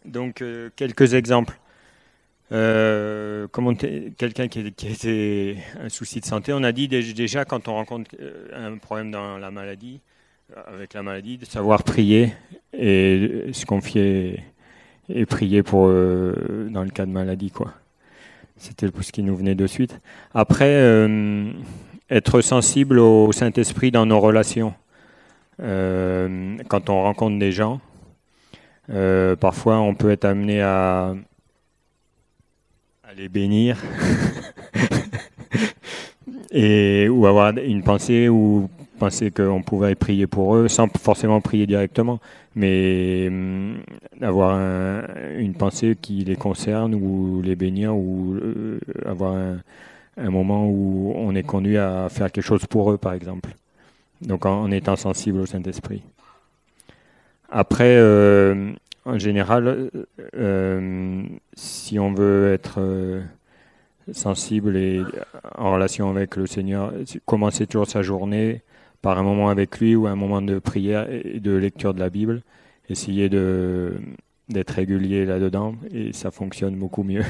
donc 0.06 0.42
euh, 0.42 0.70
quelques 0.78 1.14
exemples. 1.14 1.60
Euh, 2.54 3.48
quelqu'un 4.18 4.48
qui, 4.48 4.72
qui, 4.72 4.88
a 4.88 4.90
été 4.90 5.58
un 5.78 5.90
souci 5.90 6.22
de 6.22 6.26
santé, 6.26 6.54
on 6.54 6.64
a 6.64 6.72
dit 6.72 6.88
déjà 6.88 7.44
quand 7.44 7.68
on 7.68 7.74
rencontre 7.74 8.12
euh, 8.22 8.72
un 8.72 8.78
problème 8.78 9.12
dans 9.12 9.38
la 9.38 9.52
maladie, 9.52 10.00
avec 10.68 10.94
la 10.94 11.04
maladie, 11.04 11.38
de 11.38 11.44
savoir 11.44 11.84
prier 11.84 12.34
et 12.72 13.50
se 13.52 13.66
confier 13.66 14.42
et 15.10 15.26
prier 15.26 15.64
pour 15.64 15.88
dans 15.88 16.84
le 16.84 16.90
cas 16.90 17.06
de 17.06 17.12
maladie 17.12 17.52
quoi. 17.52 17.74
C'était 18.58 18.88
ce 19.02 19.12
qui 19.12 19.24
nous 19.24 19.36
venait 19.36 19.56
de 19.56 19.68
suite. 19.68 20.00
Après, 20.34 21.08
être 22.10 22.42
sensible 22.42 23.00
au 23.00 23.32
Saint-Esprit 23.32 23.92
dans 23.92 24.06
nos 24.06 24.20
relations. 24.20 24.74
quand 25.58 26.90
on 26.90 27.04
rencontre 27.04 27.40
des 27.40 27.52
gens, 27.52 27.80
euh, 28.92 29.36
parfois, 29.36 29.80
on 29.80 29.94
peut 29.94 30.10
être 30.10 30.26
amené 30.26 30.62
à, 30.62 31.14
les 33.16 33.30
bénir 33.30 33.78
et 36.52 37.10
ou 37.10 37.26
avoir 37.26 37.58
une 37.58 37.84
pensée 37.84 38.30
ou 38.30 38.70
penser 39.00 39.32
qu'on 39.32 39.64
pouvait 39.64 39.96
prier 39.96 40.28
pour 40.28 40.56
eux 40.56 40.68
sans 40.68 40.88
forcément 41.00 41.42
prier 41.42 41.66
directement, 41.66 42.20
mais 42.56 43.28
hum, 43.30 43.78
avoir 44.22 44.60
une 45.38 45.56
pensée 45.56 45.98
qui 46.00 46.24
les 46.24 46.36
concerne 46.36 46.94
ou 46.94 47.42
les 47.42 47.56
bénir 47.56 47.96
ou 47.96 48.36
euh, 48.36 48.80
avoir 49.06 49.36
un, 49.36 50.30
moment 50.30 50.68
où 50.68 51.14
on 51.16 51.34
est 51.34 51.44
conduit 51.44 51.78
à 51.78 52.10
faire 52.10 52.32
quelque 52.32 52.46
chose 52.46 52.66
pour 52.68 52.92
eux, 52.92 52.98
par 52.98 53.14
exemple. 53.14 53.50
Donc 54.22 54.46
en 54.46 54.70
étant 54.70 54.98
sensible 54.98 55.40
au 55.40 55.46
Saint-Esprit. 55.46 56.04
Après, 57.50 57.96
euh, 57.98 58.74
en 59.06 59.18
général, 59.18 59.90
euh, 60.36 61.24
si 61.56 61.98
on 61.98 62.14
veut 62.14 62.54
être 62.54 62.80
sensible 64.12 64.76
et 64.76 65.02
en 65.58 65.74
relation 65.74 66.10
avec 66.10 66.36
le 66.36 66.48
Seigneur, 66.48 66.92
commencer 67.26 67.66
toujours 67.66 67.88
sa 67.88 68.02
journée 68.02 68.62
par 69.02 69.18
un 69.18 69.24
moment 69.24 69.50
avec 69.50 69.80
lui 69.80 69.96
ou 69.96 70.08
un 70.08 70.16
moment 70.16 70.42
de 70.42 70.60
prière 70.60 71.10
et 71.10 71.40
de 71.40 71.52
lecture 71.52 71.94
de 71.94 72.00
la 72.00 72.10
Bible. 72.10 72.42
Essayer 72.90 73.30
de 73.30 74.00
d'être 74.50 74.72
régulier 74.72 75.26
là-dedans 75.26 75.76
et 75.92 76.12
ça 76.14 76.32
fonctionne 76.32 76.76
beaucoup 76.76 77.04
mieux. 77.04 77.24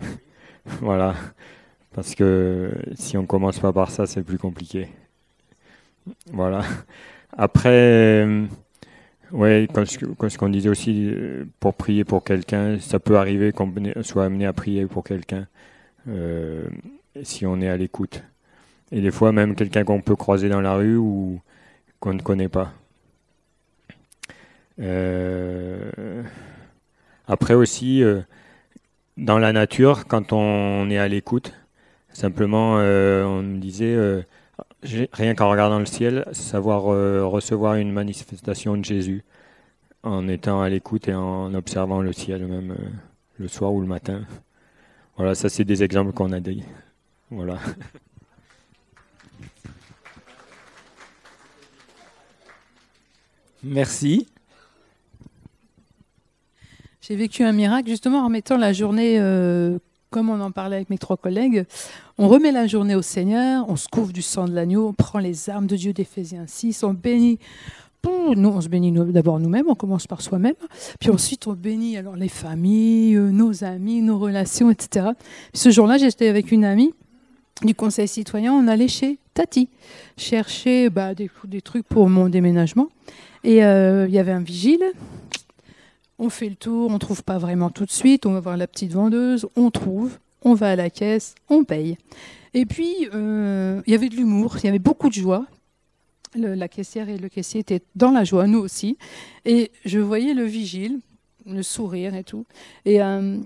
voilà. 0.80 1.14
Parce 1.94 2.14
que 2.14 2.72
si 2.94 3.16
on 3.16 3.24
commence 3.24 3.58
pas 3.58 3.72
par 3.72 3.90
ça, 3.90 4.06
c'est 4.06 4.22
plus 4.22 4.38
compliqué. 4.38 4.88
Voilà. 6.32 6.62
Après, 7.38 8.26
oui, 9.32 9.66
comme 9.68 9.86
ce 9.86 10.38
qu'on 10.38 10.48
disait 10.48 10.68
aussi, 10.68 11.10
euh, 11.10 11.44
pour 11.58 11.74
prier 11.74 12.04
pour 12.04 12.22
quelqu'un, 12.22 12.78
ça 12.80 13.00
peut 13.00 13.16
arriver 13.16 13.52
qu'on 13.52 13.72
soit 14.02 14.24
amené 14.24 14.46
à 14.46 14.52
prier 14.52 14.86
pour 14.86 15.04
quelqu'un 15.04 15.46
euh, 16.08 16.68
si 17.22 17.44
on 17.46 17.60
est 17.60 17.68
à 17.68 17.76
l'écoute. 17.76 18.22
Et 18.92 19.00
des 19.00 19.10
fois, 19.10 19.32
même 19.32 19.54
quelqu'un 19.54 19.84
qu'on 19.84 20.00
peut 20.00 20.16
croiser 20.16 20.48
dans 20.48 20.60
la 20.60 20.74
rue 20.74 20.96
ou 20.96 21.40
qu'on 22.00 22.14
ne 22.14 22.22
connaît 22.22 22.48
pas. 22.48 22.72
Euh, 24.78 26.22
après 27.26 27.54
aussi, 27.54 28.02
dans 29.16 29.38
la 29.38 29.52
nature, 29.52 30.06
quand 30.06 30.32
on 30.32 30.88
est 30.90 30.98
à 30.98 31.08
l'écoute, 31.08 31.52
simplement, 32.12 32.74
on 32.74 33.42
me 33.42 33.58
disait 33.58 34.24
rien 35.12 35.34
qu'en 35.34 35.50
regardant 35.50 35.78
le 35.78 35.86
ciel, 35.86 36.26
savoir 36.32 36.92
euh, 36.92 37.24
recevoir 37.26 37.74
une 37.74 37.92
manifestation 37.92 38.76
de 38.76 38.84
Jésus 38.84 39.24
en 40.02 40.28
étant 40.28 40.62
à 40.62 40.68
l'écoute 40.68 41.08
et 41.08 41.14
en 41.14 41.52
observant 41.54 42.00
le 42.00 42.12
ciel 42.12 42.46
même 42.46 42.72
euh, 42.72 42.88
le 43.38 43.48
soir 43.48 43.72
ou 43.72 43.80
le 43.80 43.86
matin. 43.86 44.22
Voilà, 45.16 45.34
ça 45.34 45.48
c'est 45.48 45.64
des 45.64 45.82
exemples 45.82 46.12
qu'on 46.12 46.32
a 46.32 46.40
dit. 46.40 46.62
Voilà. 47.30 47.58
Merci. 53.66 54.28
J'ai 57.00 57.16
vécu 57.16 57.42
un 57.42 57.52
miracle 57.52 57.88
justement 57.88 58.20
en 58.20 58.28
mettant 58.28 58.56
la 58.56 58.72
journée 58.72 59.18
euh, 59.18 59.78
comme 60.10 60.30
on 60.30 60.40
en 60.40 60.52
parlait 60.52 60.76
avec 60.76 60.88
mes 60.88 60.98
trois 60.98 61.16
collègues, 61.16 61.66
on 62.16 62.28
remet 62.28 62.52
la 62.52 62.68
journée 62.68 62.94
au 62.94 63.02
Seigneur, 63.02 63.68
on 63.68 63.74
se 63.74 63.88
couvre 63.88 64.12
du 64.12 64.22
sang 64.22 64.46
de 64.46 64.54
l'agneau, 64.54 64.88
on 64.88 64.92
prend 64.92 65.18
les 65.18 65.50
armes 65.50 65.66
de 65.66 65.74
Dieu 65.74 65.92
d'Éphésiens 65.92 66.46
6, 66.46 66.84
on 66.84 66.94
bénit. 66.94 67.38
Nous, 68.36 68.48
on 68.48 68.60
se 68.60 68.68
bénit 68.68 68.92
d'abord 68.92 69.40
nous-mêmes, 69.40 69.66
on 69.68 69.74
commence 69.74 70.06
par 70.06 70.20
soi-même, 70.22 70.54
puis 71.00 71.10
ensuite 71.10 71.48
on 71.48 71.54
bénit 71.54 71.96
alors 71.96 72.14
les 72.14 72.28
familles, 72.28 73.16
euh, 73.16 73.30
nos 73.32 73.64
amis, 73.64 74.00
nos 74.00 74.20
relations, 74.20 74.70
etc. 74.70 75.08
ce 75.52 75.70
jour-là, 75.70 75.98
j'étais 75.98 76.28
avec 76.28 76.52
une 76.52 76.64
amie 76.64 76.94
du 77.62 77.74
Conseil 77.74 78.06
citoyen, 78.06 78.52
on 78.52 78.68
allait 78.68 78.86
chez 78.86 79.18
Tati 79.34 79.68
chercher 80.16 80.88
bah, 80.88 81.14
des, 81.14 81.28
des, 81.46 81.60
trucs 81.60 81.86
pour 81.88 82.08
mon 82.08 82.28
déménagement. 82.28 82.88
Et 83.46 83.64
euh, 83.64 84.06
il 84.06 84.14
y 84.14 84.18
avait 84.18 84.32
un 84.32 84.42
vigile 84.42 84.92
on 86.18 86.30
fait 86.30 86.48
le 86.48 86.56
tour, 86.56 86.90
on 86.90 86.98
trouve 86.98 87.22
pas 87.22 87.38
vraiment 87.38 87.70
tout 87.70 87.84
de 87.84 87.90
suite, 87.90 88.26
on 88.26 88.32
va 88.32 88.40
voir 88.40 88.56
la 88.56 88.66
petite 88.66 88.92
vendeuse, 88.92 89.46
on 89.56 89.70
trouve, 89.70 90.18
on 90.42 90.54
va 90.54 90.70
à 90.70 90.76
la 90.76 90.90
caisse, 90.90 91.34
on 91.48 91.64
paye. 91.64 91.98
Et 92.54 92.64
puis, 92.64 93.08
euh, 93.12 93.82
il 93.86 93.92
y 93.92 93.94
avait 93.94 94.08
de 94.08 94.16
l'humour, 94.16 94.56
il 94.58 94.64
y 94.64 94.68
avait 94.68 94.78
beaucoup 94.78 95.08
de 95.08 95.14
joie. 95.14 95.46
la 96.34 96.68
caissière 96.68 97.08
et 97.08 97.18
le 97.18 97.28
caissier 97.28 97.60
étaient 97.60 97.82
dans 97.94 98.10
la 98.10 98.24
joie, 98.24 98.46
nous 98.46 98.58
aussi. 98.58 98.96
Et 99.44 99.70
je 99.84 99.98
voyais 99.98 100.32
le 100.32 100.44
vigile, 100.44 101.00
le 101.46 101.62
sourire 101.62 102.14
et 102.14 102.24
tout. 102.24 102.46
Et 102.86 103.02
euh, 103.02 103.38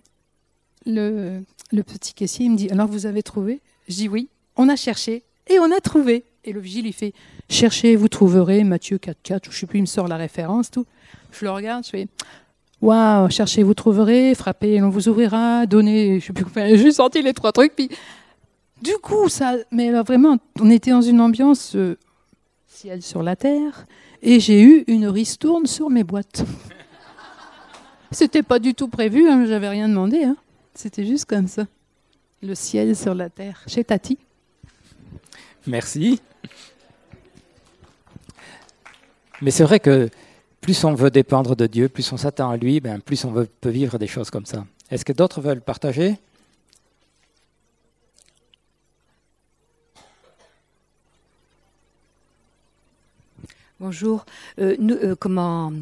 le, 0.86 1.42
petit 1.82 2.14
caissier, 2.14 2.48
me 2.48 2.56
dit, 2.56 2.70
alors 2.70 2.88
vous 2.88 3.06
avez 3.06 3.22
trouvé? 3.22 3.60
Je 3.88 3.94
dis 3.94 4.08
oui, 4.08 4.28
on 4.56 4.68
a 4.68 4.76
cherché 4.76 5.24
et 5.48 5.58
on 5.58 5.72
a 5.72 5.80
trouvé. 5.80 6.24
Et 6.44 6.52
le 6.52 6.60
vigile, 6.60 6.86
il 6.86 6.92
fait, 6.92 7.12
cherchez, 7.48 7.96
vous 7.96 8.08
trouverez, 8.08 8.64
Matthieu 8.64 8.96
4.4, 8.96 9.48
ou 9.48 9.52
je 9.52 9.58
sais 9.58 9.66
plus, 9.66 9.78
il 9.78 9.82
me 9.82 9.86
sort 9.86 10.08
la 10.08 10.16
référence, 10.16 10.70
tout. 10.70 10.86
Je 11.32 11.44
le 11.44 11.50
regarde, 11.50 11.84
je 11.84 11.90
fais, 11.90 12.08
Waouh, 12.80 13.28
cherchez, 13.28 13.62
vous 13.62 13.74
trouverez, 13.74 14.34
frappez, 14.34 14.82
on 14.82 14.88
vous 14.88 15.08
ouvrira, 15.08 15.66
donnez, 15.66 16.18
je 16.18 16.26
sais 16.26 16.32
plus, 16.32 16.46
j'ai 16.56 16.78
juste 16.78 16.96
senti 16.96 17.20
les 17.20 17.34
trois 17.34 17.52
trucs, 17.52 17.74
puis 17.76 17.90
du 18.80 18.94
coup, 19.02 19.28
ça, 19.28 19.56
mais 19.70 19.90
alors 19.90 20.04
vraiment, 20.04 20.38
on 20.58 20.70
était 20.70 20.90
dans 20.90 21.02
une 21.02 21.20
ambiance 21.20 21.76
euh, 21.76 21.98
ciel 22.66 23.02
sur 23.02 23.22
la 23.22 23.36
terre, 23.36 23.86
et 24.22 24.40
j'ai 24.40 24.62
eu 24.62 24.84
une 24.86 25.06
ristourne 25.08 25.66
sur 25.66 25.90
mes 25.90 26.04
boîtes. 26.04 26.44
C'était 28.10 28.42
pas 28.42 28.58
du 28.58 28.72
tout 28.72 28.88
prévu, 28.88 29.28
hein, 29.28 29.44
j'avais 29.46 29.68
rien 29.68 29.88
demandé, 29.88 30.24
hein. 30.24 30.36
c'était 30.74 31.04
juste 31.04 31.26
comme 31.26 31.46
ça. 31.46 31.66
Le 32.42 32.56
ciel 32.56 32.96
sur 32.96 33.14
la 33.14 33.28
terre, 33.28 33.62
chez 33.68 33.84
Tati. 33.84 34.18
Merci. 35.66 36.20
Mais 39.42 39.50
c'est 39.50 39.64
vrai 39.64 39.80
que 39.80 40.10
plus 40.60 40.84
on 40.84 40.94
veut 40.94 41.10
dépendre 41.10 41.56
de 41.56 41.66
Dieu, 41.66 41.88
plus 41.88 42.12
on 42.12 42.16
s'attend 42.16 42.50
à 42.50 42.56
lui, 42.56 42.80
ben, 42.80 43.00
plus 43.00 43.24
on 43.24 43.32
peut 43.32 43.70
vivre 43.70 43.98
des 43.98 44.06
choses 44.06 44.30
comme 44.30 44.44
ça. 44.44 44.66
Est-ce 44.90 45.04
que 45.04 45.12
d'autres 45.12 45.40
veulent 45.40 45.62
partager? 45.62 46.16
Bonjour. 53.78 54.26
Euh, 54.58 54.76
euh, 54.78 55.16
comment 55.18 55.72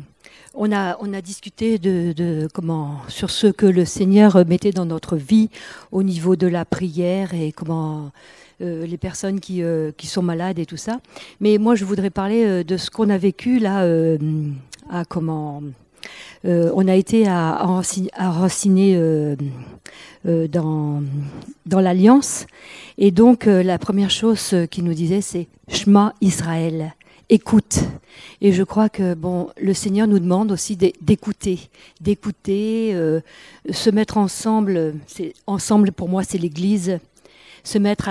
on 0.54 0.72
a, 0.72 1.20
discuté 1.22 1.78
de, 1.78 2.48
comment 2.52 2.98
sur 3.08 3.30
ce 3.30 3.46
que 3.46 3.66
le 3.66 3.84
Seigneur 3.84 4.44
mettait 4.46 4.72
dans 4.72 4.86
notre 4.86 5.16
vie 5.16 5.50
au 5.92 6.02
niveau 6.02 6.36
de 6.36 6.46
la 6.46 6.64
prière 6.64 7.34
et 7.34 7.52
comment 7.52 8.10
euh, 8.60 8.86
les 8.86 8.98
personnes 8.98 9.40
qui, 9.40 9.62
qui 9.96 10.06
sont 10.06 10.22
malades 10.22 10.58
et 10.58 10.66
tout 10.66 10.76
ça. 10.76 11.00
Mais 11.40 11.58
moi, 11.58 11.74
je 11.74 11.84
voudrais 11.84 12.10
parler 12.10 12.64
de 12.64 12.76
ce 12.76 12.90
qu'on 12.90 13.10
a 13.10 13.18
vécu 13.18 13.58
là 13.58 13.86
comment 15.08 15.62
euh, 16.44 16.70
on 16.74 16.86
a 16.86 16.94
été 16.94 17.26
à, 17.26 17.66
euh, 17.66 19.36
euh, 20.26 20.48
dans, 20.48 21.02
dans 21.66 21.80
l'Alliance. 21.80 22.46
Et 22.96 23.10
donc, 23.10 23.46
la 23.46 23.78
première 23.78 24.10
chose 24.10 24.54
qu'il 24.70 24.84
nous 24.84 24.94
disait, 24.94 25.20
c'est 25.20 25.48
Shema 25.68 26.14
Israël, 26.20 26.94
écoute. 27.28 27.80
Et 28.40 28.52
je 28.52 28.62
crois 28.62 28.88
que 28.88 29.14
bon, 29.14 29.50
le 29.60 29.74
Seigneur 29.74 30.06
nous 30.06 30.18
demande 30.18 30.52
aussi 30.52 30.76
d'écouter, 30.76 31.68
d'écouter, 32.00 32.96
se 33.70 33.90
mettre 33.90 34.16
ensemble. 34.16 34.94
Ensemble 35.46 35.92
pour 35.92 36.08
moi, 36.08 36.22
c'est 36.24 36.38
l'Église. 36.38 36.98
Se 37.64 37.78
mettre 37.78 38.08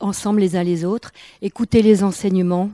ensemble 0.00 0.40
les 0.40 0.56
uns 0.56 0.62
les 0.62 0.84
autres, 0.84 1.12
écouter 1.40 1.80
les 1.80 2.02
enseignements, 2.04 2.70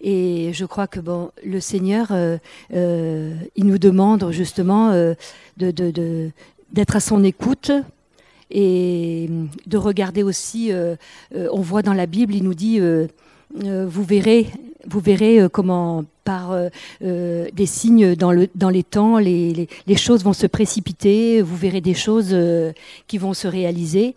et 0.00 0.50
je 0.52 0.64
crois 0.64 0.86
que 0.86 1.00
bon, 1.00 1.30
le 1.44 1.60
Seigneur, 1.60 2.08
euh, 2.10 2.36
euh, 2.74 3.34
il 3.56 3.66
nous 3.66 3.78
demande 3.78 4.30
justement 4.30 4.90
euh, 4.90 5.14
d'être 5.58 6.96
à 6.96 7.00
son 7.00 7.24
écoute 7.24 7.70
et 8.50 9.28
de 9.66 9.76
regarder 9.76 10.22
aussi, 10.22 10.70
on 11.34 11.60
voit 11.60 11.82
dans 11.82 11.94
la 11.94 12.06
Bible, 12.06 12.32
il 12.32 12.44
nous 12.44 12.54
dit, 12.54 12.80
vous 13.50 14.04
verrez, 14.04 14.46
vous 14.88 15.00
verrez 15.00 15.46
comment 15.52 16.04
par 16.24 16.56
des 17.00 17.66
signes 17.66 18.16
dans, 18.16 18.32
le, 18.32 18.48
dans 18.54 18.68
les 18.68 18.82
temps, 18.82 19.18
les, 19.18 19.68
choses 19.96 20.24
vont 20.24 20.32
se 20.32 20.46
précipiter, 20.46 21.40
vous 21.40 21.56
verrez 21.56 21.80
des 21.80 21.94
choses 21.94 22.36
qui 23.06 23.18
vont 23.18 23.32
se 23.32 23.46
réaliser. 23.46 24.16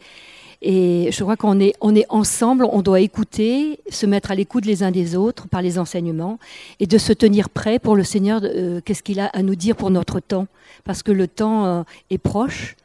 Et 0.61 1.09
je 1.11 1.23
crois 1.23 1.37
qu'on 1.37 1.59
est, 1.59 1.73
ensemble, 2.09 2.65
on 2.65 2.81
doit 2.81 2.99
écouter, 2.99 3.79
se 3.89 4.05
mettre 4.05 4.31
à 4.31 4.35
l'écoute 4.35 4.65
les 4.65 4.83
uns 4.83 4.91
des 4.91 5.15
autres 5.15 5.47
par 5.47 5.61
les 5.61 5.79
enseignements 5.79 6.37
et 6.81 6.85
de 6.85 6.97
se 6.97 7.13
tenir 7.13 7.49
prêt 7.49 7.79
pour 7.79 7.95
le 7.95 8.03
Seigneur, 8.03 8.41
euh, 8.43 8.81
qu'est-ce 8.83 9.01
qu'il 9.01 9.21
a 9.21 9.27
à 9.27 9.41
nous 9.41 9.55
dire 9.55 9.77
pour 9.77 9.89
notre 9.89 10.19
temps. 10.19 10.47
Parce 10.83 11.01
que 11.01 11.13
le 11.13 11.27
temps 11.27 11.65
euh, 11.65 11.83
est 12.09 12.17
proche, 12.17 12.75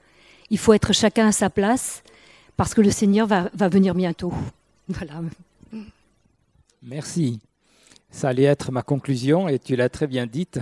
il 0.50 0.58
faut 0.58 0.72
être 0.72 0.92
chacun 0.92 1.28
à 1.28 1.32
sa 1.32 1.50
place, 1.50 2.04
parce 2.56 2.74
que 2.74 2.80
le 2.80 2.90
Seigneur 2.90 3.26
va, 3.26 3.50
va 3.54 3.68
venir 3.68 3.94
bientôt. 3.94 4.32
Voilà. 4.86 5.14
Merci. 6.82 7.40
Ça 8.14 8.28
allait 8.28 8.44
être 8.44 8.70
ma 8.70 8.82
conclusion 8.82 9.48
et 9.48 9.58
tu 9.58 9.74
l'as 9.74 9.88
très 9.88 10.06
bien 10.06 10.24
dite. 10.24 10.60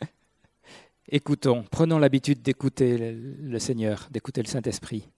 Écoutons, 1.08 1.64
prenons 1.68 1.98
l'habitude 1.98 2.40
d'écouter 2.40 3.16
le 3.20 3.58
Seigneur, 3.58 4.06
d'écouter 4.12 4.42
le 4.42 4.46
Saint-Esprit. 4.46 5.10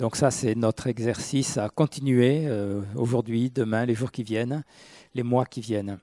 Donc 0.00 0.16
ça, 0.16 0.32
c'est 0.32 0.56
notre 0.56 0.88
exercice 0.88 1.56
à 1.56 1.68
continuer 1.68 2.46
euh, 2.46 2.82
aujourd'hui, 2.96 3.48
demain, 3.48 3.86
les 3.86 3.94
jours 3.94 4.10
qui 4.10 4.24
viennent, 4.24 4.64
les 5.14 5.22
mois 5.22 5.46
qui 5.46 5.60
viennent. 5.60 5.98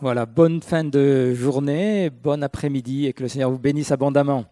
Voilà, 0.00 0.26
bonne 0.26 0.60
fin 0.60 0.82
de 0.82 1.34
journée, 1.34 2.10
bon 2.10 2.42
après-midi 2.42 3.06
et 3.06 3.12
que 3.12 3.22
le 3.22 3.28
Seigneur 3.28 3.52
vous 3.52 3.60
bénisse 3.60 3.92
abondamment. 3.92 4.44